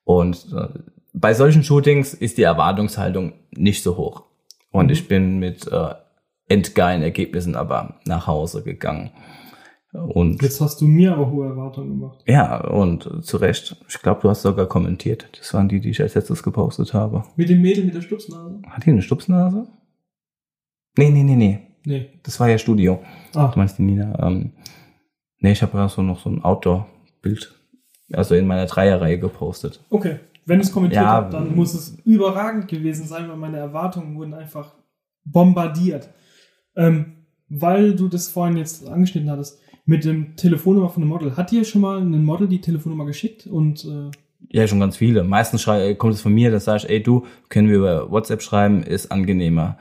[0.05, 0.69] Und äh,
[1.13, 4.25] bei solchen Shootings ist die Erwartungshaltung nicht so hoch.
[4.71, 5.95] Und ich bin mit äh,
[6.49, 9.11] endgeilen Ergebnissen aber nach Hause gegangen.
[9.93, 12.23] Und Jetzt hast du mir aber hohe Erwartungen gemacht.
[12.27, 13.77] ja, und äh, zu Recht.
[13.89, 15.29] Ich glaube, du hast sogar kommentiert.
[15.37, 17.25] Das waren die, die ich als letztes gepostet habe.
[17.35, 18.63] Mit dem Mädel mit der Stupsnase?
[18.69, 19.67] Hat die eine Stupsnase?
[20.97, 21.59] Nee, nee, nee, nee.
[21.85, 22.11] Nee.
[22.23, 23.01] Das war ja Studio.
[23.35, 24.17] Ah, Du meinst die Nina?
[24.25, 24.53] Ähm,
[25.41, 27.53] nee, ich habe ja so noch so ein Outdoor-Bild,
[28.13, 29.81] also in meiner Dreierreihe gepostet.
[29.91, 30.21] okay.
[30.51, 34.17] Wenn ich es kommentiert Ja, habe, dann muss es überragend gewesen sein, weil meine Erwartungen
[34.17, 34.75] wurden einfach
[35.25, 36.11] bombardiert.
[36.75, 41.37] Ähm, weil du das vorhin jetzt angeschnitten hattest, mit dem Telefonnummer von einem Model.
[41.37, 43.47] Hat dir schon mal ein Model die Telefonnummer geschickt?
[43.47, 44.11] Und äh,
[44.49, 45.23] Ja, schon ganz viele.
[45.23, 45.65] Meistens
[45.99, 49.13] kommt es von mir, dass sage ich, ey du, können wir über WhatsApp schreiben, ist
[49.13, 49.79] angenehmer.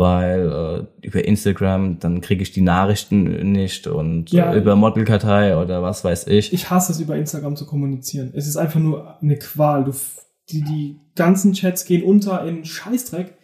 [0.00, 4.50] Weil äh, über Instagram, dann kriege ich die Nachrichten nicht und Ja.
[4.54, 6.54] äh, über Modelkartei oder was weiß ich.
[6.54, 8.32] ich hasse es, über Instagram zu kommunizieren.
[8.34, 9.84] Es ist einfach nur eine Qual.
[9.84, 9.92] Du,
[10.48, 13.34] die, die ganzen Chats gehen unter in Scheißdreck.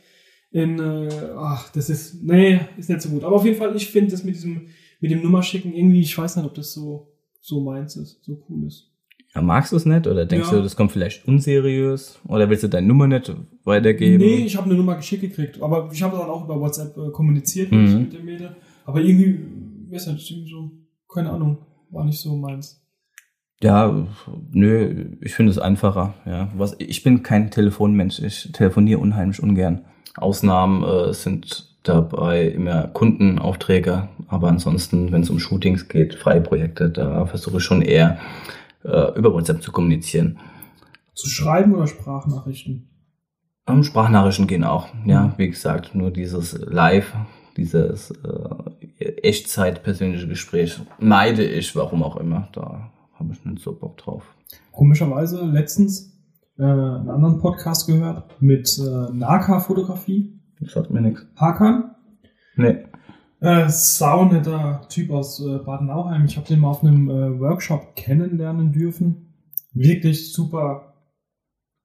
[0.51, 3.25] In, äh, ach, das ist, nee, ist nicht so gut.
[3.25, 4.69] Aber auf jeden Fall, ich finde das mit diesem,
[5.01, 8.67] mit dem Nummerschicken irgendwie, ich weiß nicht, ob das so, so meins ist, so cool
[8.67, 8.91] ist.
[9.37, 10.57] Ja, magst du es nicht oder denkst Ja.
[10.57, 13.31] du, das kommt vielleicht unseriös oder willst du deine Nummer nicht
[13.65, 14.25] weitergeben?
[14.25, 17.11] Nee, ich habe eine Nummer geschickt gekriegt, aber ich habe dann auch über WhatsApp äh,
[17.11, 17.99] kommuniziert mit, Mhm.
[18.01, 18.57] mit dem Mädel.
[18.87, 19.39] Aber irgendwie,
[19.91, 20.71] weiß nicht, irgendwie so,
[21.13, 21.59] keine Ahnung,
[21.91, 22.83] war nicht so meins.
[23.63, 24.07] Ja,
[24.53, 26.15] nö, ich finde es einfacher.
[26.27, 28.21] Ja, was ich bin kein Telefonmensch.
[28.21, 29.85] Ich telefoniere unheimlich ungern.
[30.17, 36.91] Ausnahmen äh, sind dabei immer Kundenaufträge, aber ansonsten, wenn es um Shootings geht, freie Projekte,
[36.91, 38.19] da versuche ich schon eher
[38.87, 40.39] äh, über WhatsApp zu kommunizieren.
[41.15, 42.89] Zu schreiben oder Sprachnachrichten?
[43.69, 44.89] Um, Sprachnachrichten gehen auch.
[45.05, 47.15] Ja, wie gesagt, nur dieses Live,
[47.57, 52.49] dieses äh, Echtzeit persönliche Gespräch meide ich, warum auch immer.
[52.53, 54.23] Da habe ich nicht so Bock drauf.
[54.73, 56.17] Komischerweise letztens
[56.59, 60.39] äh, einen anderen Podcast gehört mit äh, Naka-Fotografie.
[60.61, 61.27] Das sagt mir nichts.
[61.37, 61.95] Hakan.
[62.57, 62.86] Nee.
[63.47, 66.25] Äh, saunetter Typ aus äh, Baden-Nauheim.
[66.25, 69.35] Ich habe den mal auf einem äh, Workshop kennenlernen dürfen.
[69.73, 70.95] Wirklich super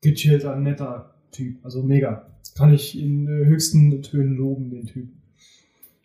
[0.01, 1.63] gechillter, netter Typ.
[1.63, 2.25] Also mega.
[2.57, 5.09] Kann ich in äh, höchsten Tönen loben, den Typ.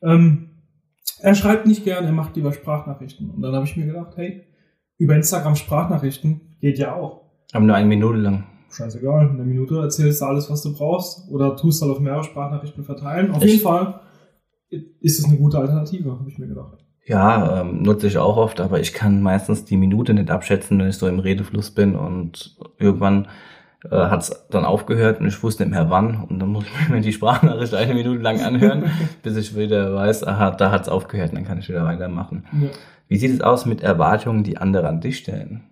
[0.03, 0.51] Ähm,
[1.21, 3.31] er schreibt nicht gern, er macht lieber Sprachnachrichten.
[3.31, 4.43] Und dann habe ich mir gedacht, hey,
[4.99, 7.23] über Instagram Sprachnachrichten geht ja auch.
[7.53, 8.45] Aber nur eine Minute lang.
[8.71, 11.31] Scheißegal, in einer Minute erzählst du alles, was du brauchst.
[11.31, 13.31] Oder tust halt auf mehrere Sprachnachrichten verteilen.
[13.31, 14.01] Auf Ich- jeden Fall
[14.71, 16.79] ist es eine gute Alternative, habe ich mir gedacht.
[17.05, 20.89] Ja, ähm, nutze ich auch oft, aber ich kann meistens die Minute nicht abschätzen, wenn
[20.89, 23.29] ich so im Redefluss bin und irgendwann
[23.85, 26.89] äh, hat es dann aufgehört und ich wusste nicht mehr wann und dann muss ich
[26.89, 28.91] mir die Sprachnachricht eine Minute lang anhören,
[29.23, 32.45] bis ich wieder weiß, aha, da hat es aufgehört und dann kann ich wieder weitermachen.
[32.61, 32.71] Ja.
[33.07, 35.63] Wie sieht es aus mit Erwartungen, die andere an dich stellen?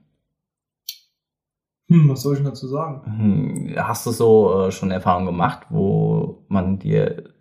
[1.89, 3.03] Hm, was soll ich denn dazu sagen?
[3.05, 7.34] Hm, Hast du so äh, schon Erfahrungen gemacht, wo man dir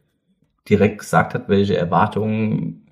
[0.70, 2.88] direkt gesagt hat, welche Erwartungen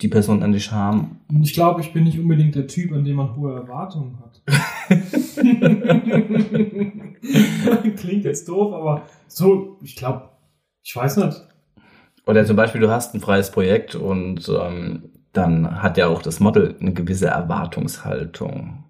[0.00, 1.20] die Person an dich haben?
[1.42, 4.42] Ich glaube, ich bin nicht unbedingt der Typ, an dem man hohe Erwartungen hat.
[7.96, 10.28] Klingt jetzt doof, aber so, ich glaube,
[10.82, 11.40] ich weiß nicht.
[12.26, 16.40] Oder zum Beispiel, du hast ein freies Projekt und ähm, dann hat ja auch das
[16.40, 18.84] Model eine gewisse Erwartungshaltung.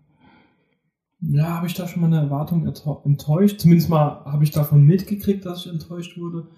[1.20, 3.60] Ja, habe ich da schon mal eine Erwartung enttäuscht?
[3.60, 6.48] Zumindest mal habe ich davon mitgekriegt, dass ich enttäuscht wurde.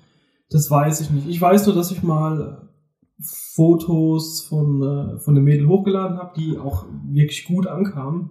[0.55, 1.27] Das weiß ich nicht.
[1.27, 2.69] Ich weiß nur, dass ich mal
[3.19, 8.31] Fotos von, äh, von dem Mädel hochgeladen habe, die auch wirklich gut ankamen.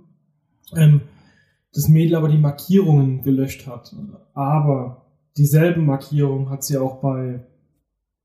[0.74, 1.02] Ähm,
[1.74, 3.94] das Mädel aber die Markierungen gelöscht hat.
[4.34, 7.46] Aber dieselben Markierungen hat sie auch bei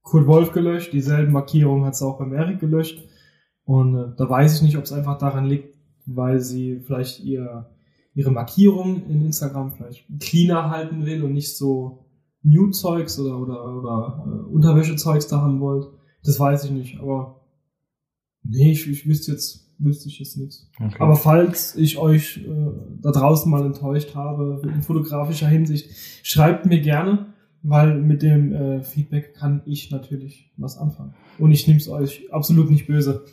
[0.03, 3.05] Kurt Wolf gelöscht, dieselben Markierungen hat sie auch beim Eric gelöscht.
[3.65, 5.77] Und äh, da weiß ich nicht, ob es einfach daran liegt,
[6.07, 7.69] weil sie vielleicht ihr,
[8.15, 12.05] ihre Markierung in Instagram vielleicht cleaner halten will und nicht so
[12.43, 15.87] Nude-Zeugs oder, oder, oder äh, Unterwäsche-Zeugs da haben wollt.
[16.25, 17.41] Das weiß ich nicht, aber
[18.43, 20.71] nee, ich, ich wüsste jetzt, wüsste ich jetzt nichts.
[20.79, 20.97] Okay.
[20.99, 22.71] Aber falls ich euch äh,
[23.01, 25.91] da draußen mal enttäuscht habe in fotografischer Hinsicht,
[26.23, 31.15] schreibt mir gerne, weil mit dem äh, Feedback kann ich natürlich was anfangen.
[31.39, 33.25] Und ich nehme es euch absolut nicht böse.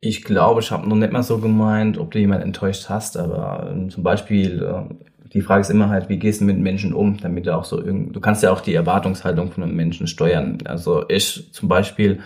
[0.00, 3.70] ich glaube, ich habe noch nicht mal so gemeint, ob du jemanden enttäuscht hast, aber
[3.70, 4.94] ähm, zum Beispiel, äh,
[5.36, 7.78] die Frage ist immer halt, wie gehst du mit Menschen um, damit du auch so
[7.78, 10.56] irgend, du kannst ja auch die Erwartungshaltung von einem Menschen steuern.
[10.64, 12.20] Also ich zum Beispiel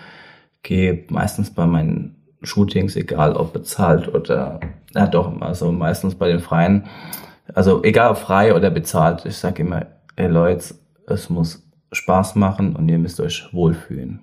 [0.63, 4.61] gehe meistens bei meinen Shootings, egal ob bezahlt oder,
[4.95, 6.87] ja doch, also meistens bei den Freien,
[7.53, 10.77] also egal ob frei oder bezahlt, ich sage immer, ey Leute,
[11.09, 14.21] es muss Spaß machen und ihr müsst euch wohlfühlen.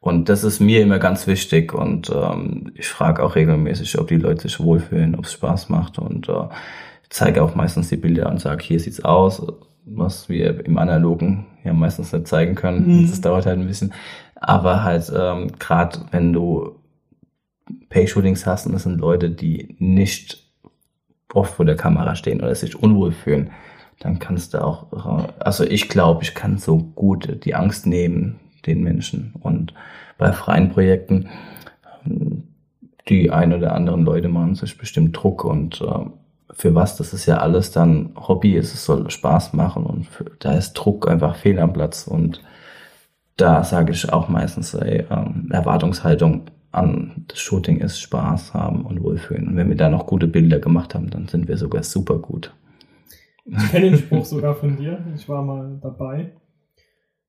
[0.00, 4.16] Und das ist mir immer ganz wichtig und ähm, ich frage auch regelmäßig, ob die
[4.16, 6.48] Leute sich wohlfühlen, ob es Spaß macht und äh,
[7.10, 9.42] zeige auch meistens die Bilder und sage, hier sieht's aus,
[9.84, 13.02] was wir im Analogen ja meistens nicht zeigen können.
[13.02, 13.10] Mhm.
[13.10, 13.92] Das dauert halt ein bisschen.
[14.36, 16.76] Aber halt ähm, gerade wenn du
[17.90, 20.48] Pay-Shootings hast und das sind Leute, die nicht
[21.34, 23.50] oft vor der Kamera stehen oder sich unwohl fühlen,
[23.98, 24.86] dann kannst du auch,
[25.40, 29.74] also ich glaube, ich kann so gut die Angst nehmen den Menschen und
[30.16, 31.28] bei freien Projekten
[32.06, 32.44] ähm,
[33.08, 36.06] die ein oder anderen Leute machen sich bestimmt Druck und äh,
[36.52, 40.52] für was, das ist ja alles dann Hobby, es soll Spaß machen und für, da
[40.52, 42.42] ist Druck einfach fehl am Platz und
[43.36, 49.02] da sage ich auch meistens, ey, ähm, Erwartungshaltung an das Shooting ist Spaß haben und
[49.02, 49.48] wohlfühlen.
[49.48, 52.54] Und wenn wir da noch gute Bilder gemacht haben, dann sind wir sogar super gut.
[53.44, 55.04] Ich kenne den Spruch sogar von dir.
[55.16, 56.32] Ich war mal dabei.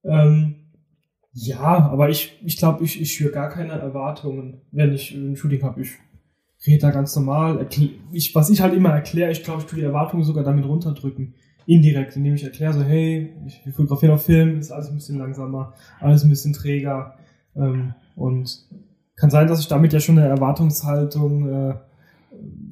[0.03, 0.55] Ähm,
[1.33, 5.63] ja, aber ich, ich glaube, ich, ich schüre gar keine Erwartungen, wenn ich ein Shooting
[5.63, 5.81] habe.
[5.81, 5.93] Ich
[6.65, 7.67] rede da ganz normal.
[8.11, 11.33] Ich, was ich halt immer erkläre, ich glaube, ich tue die Erwartungen sogar damit runterdrücken.
[11.65, 15.17] Indirekt, indem ich erkläre so, hey, ich, wir fotografieren auf Film, ist alles ein bisschen
[15.17, 17.15] langsamer, alles ein bisschen träger.
[17.55, 18.67] Ähm, und
[19.15, 21.75] kann sein, dass ich damit ja schon eine Erwartungshaltung äh,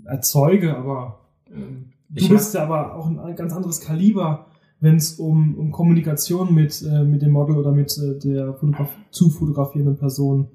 [0.05, 1.19] erzeuge, aber
[1.51, 4.47] ähm, du Ich bist ja aber auch ein ganz anderes Kaliber,
[4.79, 8.89] wenn es um, um Kommunikation mit, äh, mit dem Model oder mit äh, der Fotograf
[9.11, 10.49] zu fotografierenden Person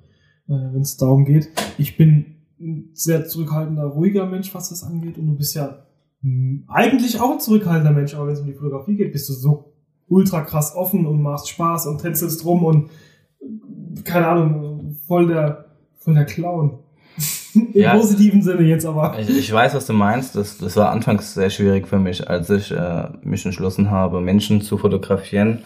[0.47, 1.49] wenn es darum geht.
[1.79, 5.19] Ich bin ein sehr zurückhaltender, ruhiger Mensch, was das angeht.
[5.19, 5.79] Und du bist ja
[6.69, 9.73] eigentlich auch ein zurückhaltender Mensch, aber wenn es um die Fotografie geht, bist du so
[10.09, 12.91] ultra krass offen und machst Spaß und tänzelst rum und
[14.05, 15.67] keine Ahnung, voll der,
[15.99, 16.79] voll der Clown.
[17.55, 17.95] Im Ja.
[17.97, 19.19] positiven Sinne jetzt aber.
[19.19, 20.35] Ich, ich weiß, was du meinst.
[20.35, 24.63] Das, das war anfangs sehr schwierig für mich, als ich äh, mich entschlossen habe, Menschen
[24.63, 25.61] zu fotografieren,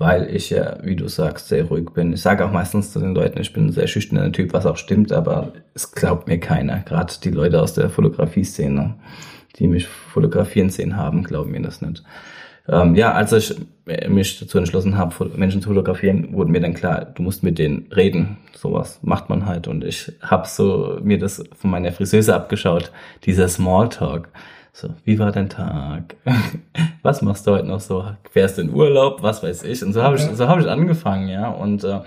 [0.00, 2.14] weil ich ja, wie du sagst, sehr ruhig bin.
[2.14, 4.78] Ich sage auch meistens zu den Leuten, ich bin ein sehr schüchterner Typ, was auch
[4.78, 6.78] stimmt, aber es glaubt mir keiner.
[6.78, 8.94] Gerade die Leute aus der Fotografie-Szene,
[9.56, 12.02] die mich fotografieren sehen haben, glauben mir das nicht.
[12.66, 13.54] Ähm, ja, als ich
[14.08, 17.92] mich dazu entschlossen habe, Menschen zu fotografieren, wurde mir dann klar, du musst mit denen
[17.94, 18.38] reden.
[18.56, 19.68] Sowas macht man halt.
[19.68, 22.90] Und ich habe so mir das von meiner Friseuse abgeschaut,
[23.24, 24.30] dieser Smalltalk.
[24.72, 26.16] So, wie war dein Tag?
[27.02, 28.04] Was machst du heute noch so?
[28.30, 29.22] Fährst du in Urlaub?
[29.22, 29.82] Was weiß ich?
[29.82, 31.48] Und so habe ich, so habe ich angefangen, ja.
[31.48, 32.00] Und äh,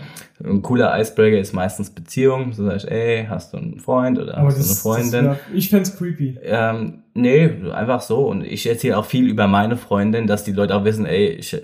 [0.43, 2.53] ein cooler Icebreaker ist meistens Beziehung.
[2.53, 5.26] So sag ich, ey, hast du einen Freund oder Aber hast du eine das, Freundin?
[5.26, 6.39] das wär, ich fänd's creepy.
[6.41, 8.28] Ähm, nee, einfach so.
[8.28, 11.59] Und ich erzähle auch viel über meine Freundin, dass die Leute auch wissen, ey, ich,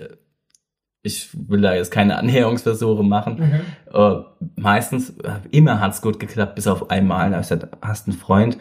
[1.02, 3.64] ich will da jetzt keine Annäherungsversuche machen.
[3.92, 4.20] Okay.
[4.20, 5.14] Äh, meistens,
[5.50, 7.30] immer hat's gut geklappt, bis auf einmal.
[7.30, 8.56] Da hab ich gesagt, hast du einen Freund?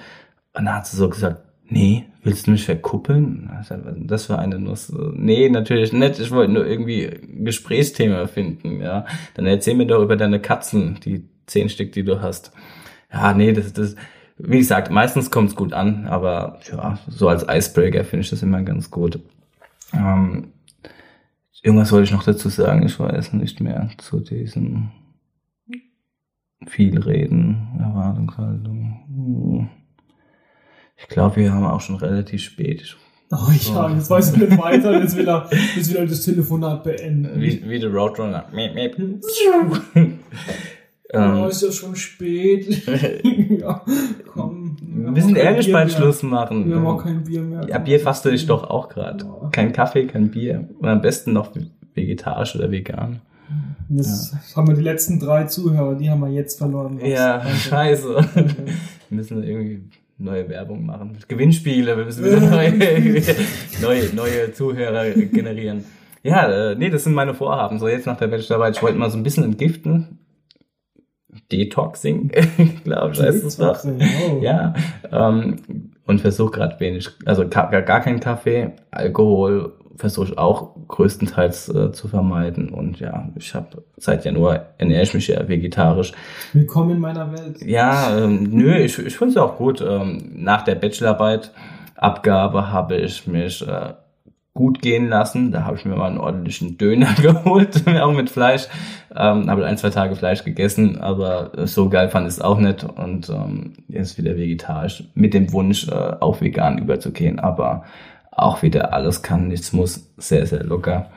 [0.53, 3.49] Und dann hat sie so gesagt, nee, willst du mich verkuppeln?
[3.69, 4.93] Denn das für eine Nuss?
[5.13, 6.19] Nee, natürlich nicht.
[6.19, 9.05] Ich wollte nur irgendwie ein Gesprächsthema finden, ja.
[9.35, 12.51] Dann erzähl mir doch über deine Katzen, die zehn Stück, die du hast.
[13.11, 13.95] Ja, nee, das, das,
[14.37, 18.61] wie gesagt, meistens kommt's gut an, aber ja, so als Icebreaker finde ich das immer
[18.61, 19.19] ganz gut.
[19.93, 20.53] Ähm,
[21.61, 24.91] irgendwas wollte ich noch dazu sagen, ich weiß nicht mehr zu diesem
[26.67, 28.99] viel reden, Erwartungshaltung.
[29.07, 29.78] Hm.
[31.01, 32.81] Ich glaube, wir haben auch schon relativ spät.
[32.81, 32.95] Ich-
[33.31, 36.83] Oh ja, jetzt weiß ich nicht weiter, jetzt will er, jetzt will er das Telefonat
[36.83, 37.39] beenden.
[37.39, 38.45] Wie, wie der Roadrunner.
[38.51, 38.97] Miep, miep.
[41.11, 42.85] Oh, ähm, ist ja schon spät.
[43.59, 43.83] ja,
[44.31, 44.77] komm.
[44.79, 46.69] wir müssen ehrlich bald Schluss machen.
[46.69, 47.65] Wir haben auch kein Bier mehr.
[47.67, 49.25] Ja, Bier faste ich doch auch gerade.
[49.25, 49.49] Ja.
[49.51, 50.69] Kein Kaffee, kein Bier.
[50.77, 51.51] Und am besten noch
[51.95, 53.21] vegetarisch oder vegan.
[53.89, 56.99] Jetzt haben wir die letzten drei Zuhörer, die haben wir jetzt verloren.
[57.03, 58.15] Ja, scheiße.
[58.35, 58.45] Wir
[59.09, 59.89] müssen irgendwie
[60.19, 61.17] neue Werbung machen.
[61.27, 62.73] Gewinnspiele, wir müssen wieder neue,
[63.81, 65.85] neue, neue Zuhörer generieren.
[66.21, 67.79] Ja, äh, nee, das sind meine Vorhaben.
[67.79, 70.19] So jetzt nach der Bachelorarbeit, ich wollte mal so ein bisschen entgiften.
[71.51, 72.31] Detoxing,
[72.83, 73.83] glaube ich, heißt es doch.
[73.85, 74.39] Oh.
[74.41, 74.73] Ja,
[75.11, 75.55] ähm,
[76.05, 82.07] und versuche gerade wenig, also gar keinen Kaffee, Alkohol versuche ich auch größtenteils äh, zu
[82.07, 82.69] vermeiden.
[82.69, 86.13] Und ja, ich habe seit Januar ernähre ich mich ja vegetarisch.
[86.53, 87.61] Willkommen in meiner Welt.
[87.61, 89.81] Ja, ähm, nö, ich, ich finde es auch gut.
[89.81, 91.51] Ähm, nach der Bachelorarbeit
[91.95, 93.93] Abgabe habe ich mich äh,
[94.53, 95.51] gut gehen lassen.
[95.51, 98.67] Da habe ich mir mal einen ordentlichen Döner geholt, auch mit Fleisch.
[99.13, 102.85] Ähm, habe ein, zwei Tage Fleisch gegessen, aber so geil fand ich es auch nicht.
[102.85, 107.39] Und ähm, jetzt wieder vegetarisch mit dem Wunsch, äh, auf vegan überzugehen.
[107.39, 107.83] Aber
[108.43, 111.09] auch wieder alles kann, nichts muss, sehr, sehr locker.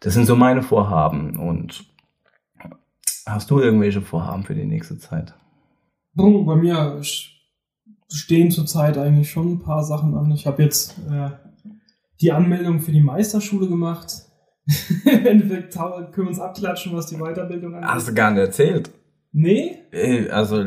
[0.00, 1.38] Das sind so meine Vorhaben.
[1.38, 1.84] Und
[3.26, 5.34] hast du irgendwelche Vorhaben für die nächste Zeit?
[6.16, 7.00] Oh, bei mir
[8.08, 10.30] stehen zurzeit eigentlich schon ein paar Sachen an.
[10.32, 11.30] Ich habe jetzt äh,
[12.20, 14.12] die Anmeldung für die Meisterschule gemacht.
[15.04, 17.90] Im Endeffekt können wir uns abklatschen, was die Weiterbildung angeht.
[17.90, 18.90] Hast du gar nicht erzählt.
[19.34, 19.78] Nee?
[19.92, 20.62] Äh, Also,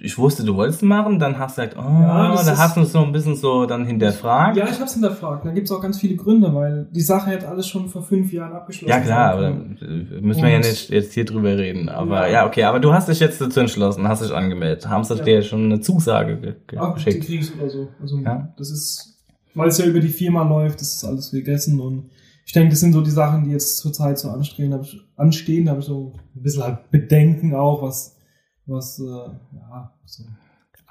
[0.00, 2.92] ich wusste, du wolltest machen, dann hast du gesagt, oh, Ja, da hast du uns
[2.92, 4.56] noch ein bisschen so dann hinterfragt.
[4.56, 5.46] Ja, ich habe es hinterfragt.
[5.46, 8.32] Da gibt es auch ganz viele Gründe, weil die Sache hätte alles schon vor fünf
[8.32, 10.18] Jahren abgeschlossen Ja, klar, aber können.
[10.20, 11.88] müssen wir ja nicht jetzt hier drüber reden.
[11.88, 12.32] Aber Ja.
[12.32, 12.46] ja.
[12.48, 14.88] okay, aber du hast dich jetzt dazu entschlossen, hast dich angemeldet.
[14.88, 15.22] Haben sie Ja.
[15.24, 17.24] dir schon eine Zusage ge ge Ach, die geschickt?
[17.26, 17.88] kriegst oder so.
[18.00, 18.52] Also Ja.
[18.58, 19.16] das ist,
[19.54, 22.10] weil es ja über die Firma läuft, das ist alles gegessen und
[22.44, 25.64] ich denke, das sind so die Sachen, die jetzt zurzeit so anstehen, hab ich, anstehen,
[25.66, 28.16] da habe ich so ein bisschen halt Bedenken auch, was,
[28.66, 30.24] was, äh, ja, so.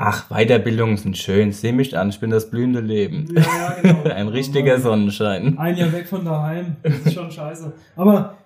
[0.03, 1.51] Ach, Weiterbildungen sind schön.
[1.51, 3.27] Seh mich an, ich bin das blühende Leben.
[3.35, 4.03] Ja, ja, genau.
[4.15, 5.59] Ein richtiger Aber Sonnenschein.
[5.59, 7.71] Ein Jahr weg von daheim, das ist schon scheiße.
[7.95, 8.37] Aber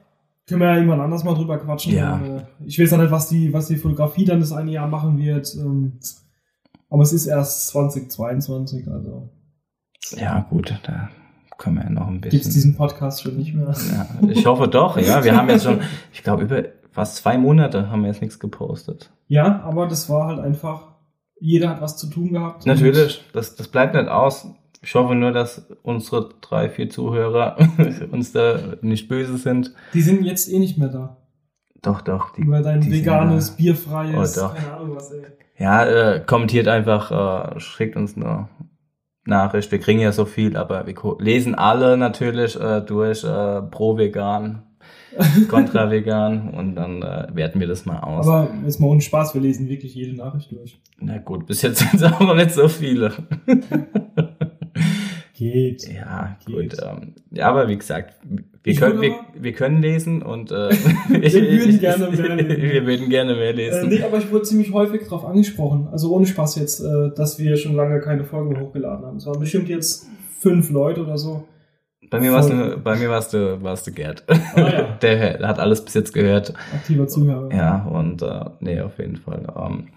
[0.47, 1.93] können wir ja irgendwann anders mal drüber quatschen.
[1.93, 2.15] Ja.
[2.15, 4.87] Und, äh, Ich weiß ja nicht, was die, was die Fotografie dann das eine Jahr
[4.87, 5.55] machen wird.
[5.55, 5.93] ähm,
[6.89, 9.29] Aber es ist erst 2022, also
[10.17, 11.09] Ja, gut, da
[11.57, 12.53] können wir ja noch ein gibt es bisschen.
[12.53, 13.73] diesen Podcast schon nicht mehr.
[13.91, 15.23] Ja, ich hoffe doch, ja.
[15.23, 15.79] Wir haben jetzt schon,
[16.13, 19.11] ich glaube, über fast zwei Monate haben wir jetzt nichts gepostet.
[19.27, 20.93] Ja, aber das war halt einfach,
[21.39, 22.65] jeder hat was zu tun gehabt.
[22.65, 24.47] Natürlich, das, das bleibt nicht aus.
[24.81, 27.57] Ich hoffe nur, dass unsere drei, vier Zuhörer
[28.11, 29.73] uns da nicht böse sind.
[29.93, 31.17] Die sind jetzt eh nicht mehr da.
[31.81, 32.31] Doch, doch.
[32.33, 33.55] Die, Über dein die sind veganes, da.
[33.57, 35.23] bierfreies, Oh, keine Ahnung was, ey.
[35.57, 38.47] Ja, äh, kommentiert einfach, äh, schickt uns eine
[39.25, 39.71] Nachricht.
[39.71, 44.63] Wir kriegen ja so viel, aber wir lesen alle natürlich äh, durch äh, pro vegan.
[45.49, 48.27] kontra vegan und dann äh, werten wir das mal aus.
[48.27, 50.77] Aber jetzt mal ohne Spaß, wir lesen wirklich jede Nachricht durch.
[50.99, 53.13] Na gut, bis jetzt sind es auch noch nicht so viele.
[55.35, 55.87] Geht.
[55.93, 56.71] Ja, Geht.
[56.71, 56.77] gut.
[56.81, 58.15] Ähm, ja, aber wie gesagt,
[58.63, 60.69] wir Ich können, wir, wir können lesen und äh,
[61.09, 62.61] Wir würden gerne mehr lesen.
[62.61, 63.89] wir würden gerne mehr Äh, lesen.
[63.89, 67.57] nee, aber ich wurde ziemlich häufig darauf angesprochen, also ohne Spaß jetzt, äh, dass wir
[67.57, 69.17] schon lange keine Folge hochgeladen haben.
[69.17, 70.07] Es waren bestimmt jetzt
[70.39, 71.43] fünf Leute oder so.
[72.11, 74.23] Bei mir warst du, bei mir warst du, warst du Gerd.
[74.27, 74.81] Ah, ja.
[75.01, 76.53] Der, der hat alles bis jetzt gehört.
[76.73, 77.49] Aktiver Zuhörer.
[77.53, 79.41] Ja, und äh, nee, auf jeden Fall.
[79.57, 79.87] Ähm,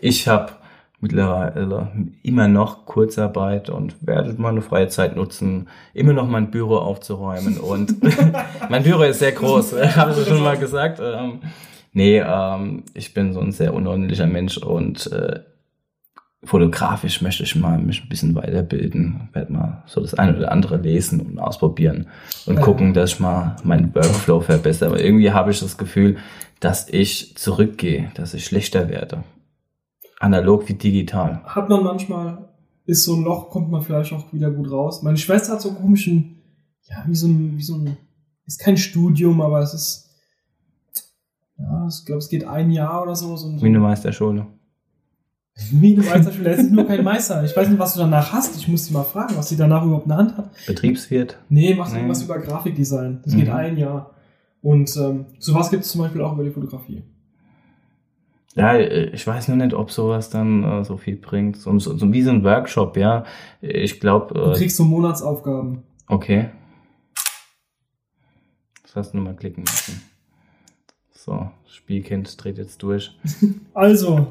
[0.00, 0.52] ich habe
[1.00, 1.88] mittlerweile
[2.22, 7.58] immer noch Kurzarbeit und werde meine freie Zeit nutzen, immer noch mein Büro aufzuräumen.
[7.58, 7.94] Und
[8.68, 11.00] mein Büro ist sehr groß, habe ich schon mal gesagt.
[11.02, 11.40] Ähm,
[11.92, 15.40] nee, ähm, ich bin so ein sehr unordentlicher Mensch und äh,
[16.42, 20.78] fotografisch möchte ich mal mich ein bisschen weiterbilden, werde mal so das eine oder andere
[20.78, 22.06] lesen und ausprobieren
[22.46, 22.62] und Ja.
[22.62, 24.88] gucken, dass ich mal meinen Workflow verbessere.
[24.90, 26.16] Aber irgendwie habe ich das Gefühl,
[26.60, 29.22] dass ich zurückgehe, dass ich schlechter werde.
[30.20, 31.40] Analog wie digital.
[31.44, 32.48] Hat man manchmal,
[32.86, 35.02] ist so ein Loch, kommt man vielleicht auch wieder gut raus.
[35.02, 36.36] Meine Schwester hat so einen komischen,
[36.88, 37.96] ja, wie so ein, wie so ein,
[38.46, 40.10] ist kein Studium, aber es ist,
[41.58, 43.36] ja, ich glaube, es geht ein Jahr oder so.
[43.36, 44.46] so, ein- so Wie eine Meisterschule.
[45.72, 47.44] Wie du weißt, er ist nur kein Meister.
[47.44, 48.56] Ich weiß nicht, was du danach hast.
[48.56, 50.50] Ich muss sie mal fragen, was sie danach überhaupt in der Hand hat.
[50.66, 51.38] Betriebswirt.
[51.50, 51.98] Nee, machst Nee.
[51.98, 53.20] irgendwas über Grafikdesign.
[53.24, 53.38] Das Mhm.
[53.40, 54.10] geht ein Jahr.
[54.62, 57.02] Und ähm, sowas gibt es zum Beispiel auch über die Fotografie.
[58.56, 61.56] Ja, äh, ich weiß nur nicht, ob sowas dann äh, so viel bringt.
[61.56, 63.24] So, so, so wie so ein Workshop, ja.
[63.60, 65.82] Ich glaube, Du äh, kriegst so Monatsaufgaben.
[66.08, 66.50] okay.
[68.82, 70.02] Das hast du nur mal klicken müssen.
[71.12, 73.16] So, Spielkind dreht jetzt durch.
[73.74, 74.26] Also,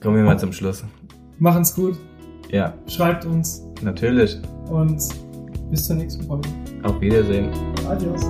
[0.00, 0.82] Kommen wir mal zum Schluss.
[1.38, 1.98] machen's gut.
[2.50, 4.38] Ja, Schreibt uns natürlich.
[4.70, 5.02] und
[5.70, 6.48] bis zur nächsten Folge.
[6.82, 7.50] Auf Wiedersehen.
[7.86, 8.22] Adios.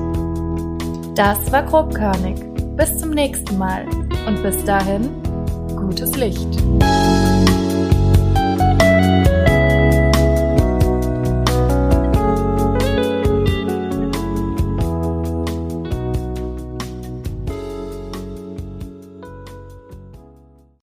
[1.15, 2.35] Das war grobkörnig.
[2.77, 3.87] Bis zum nächsten Mal
[4.27, 5.09] und bis dahin
[5.81, 7.20] gutes Licht.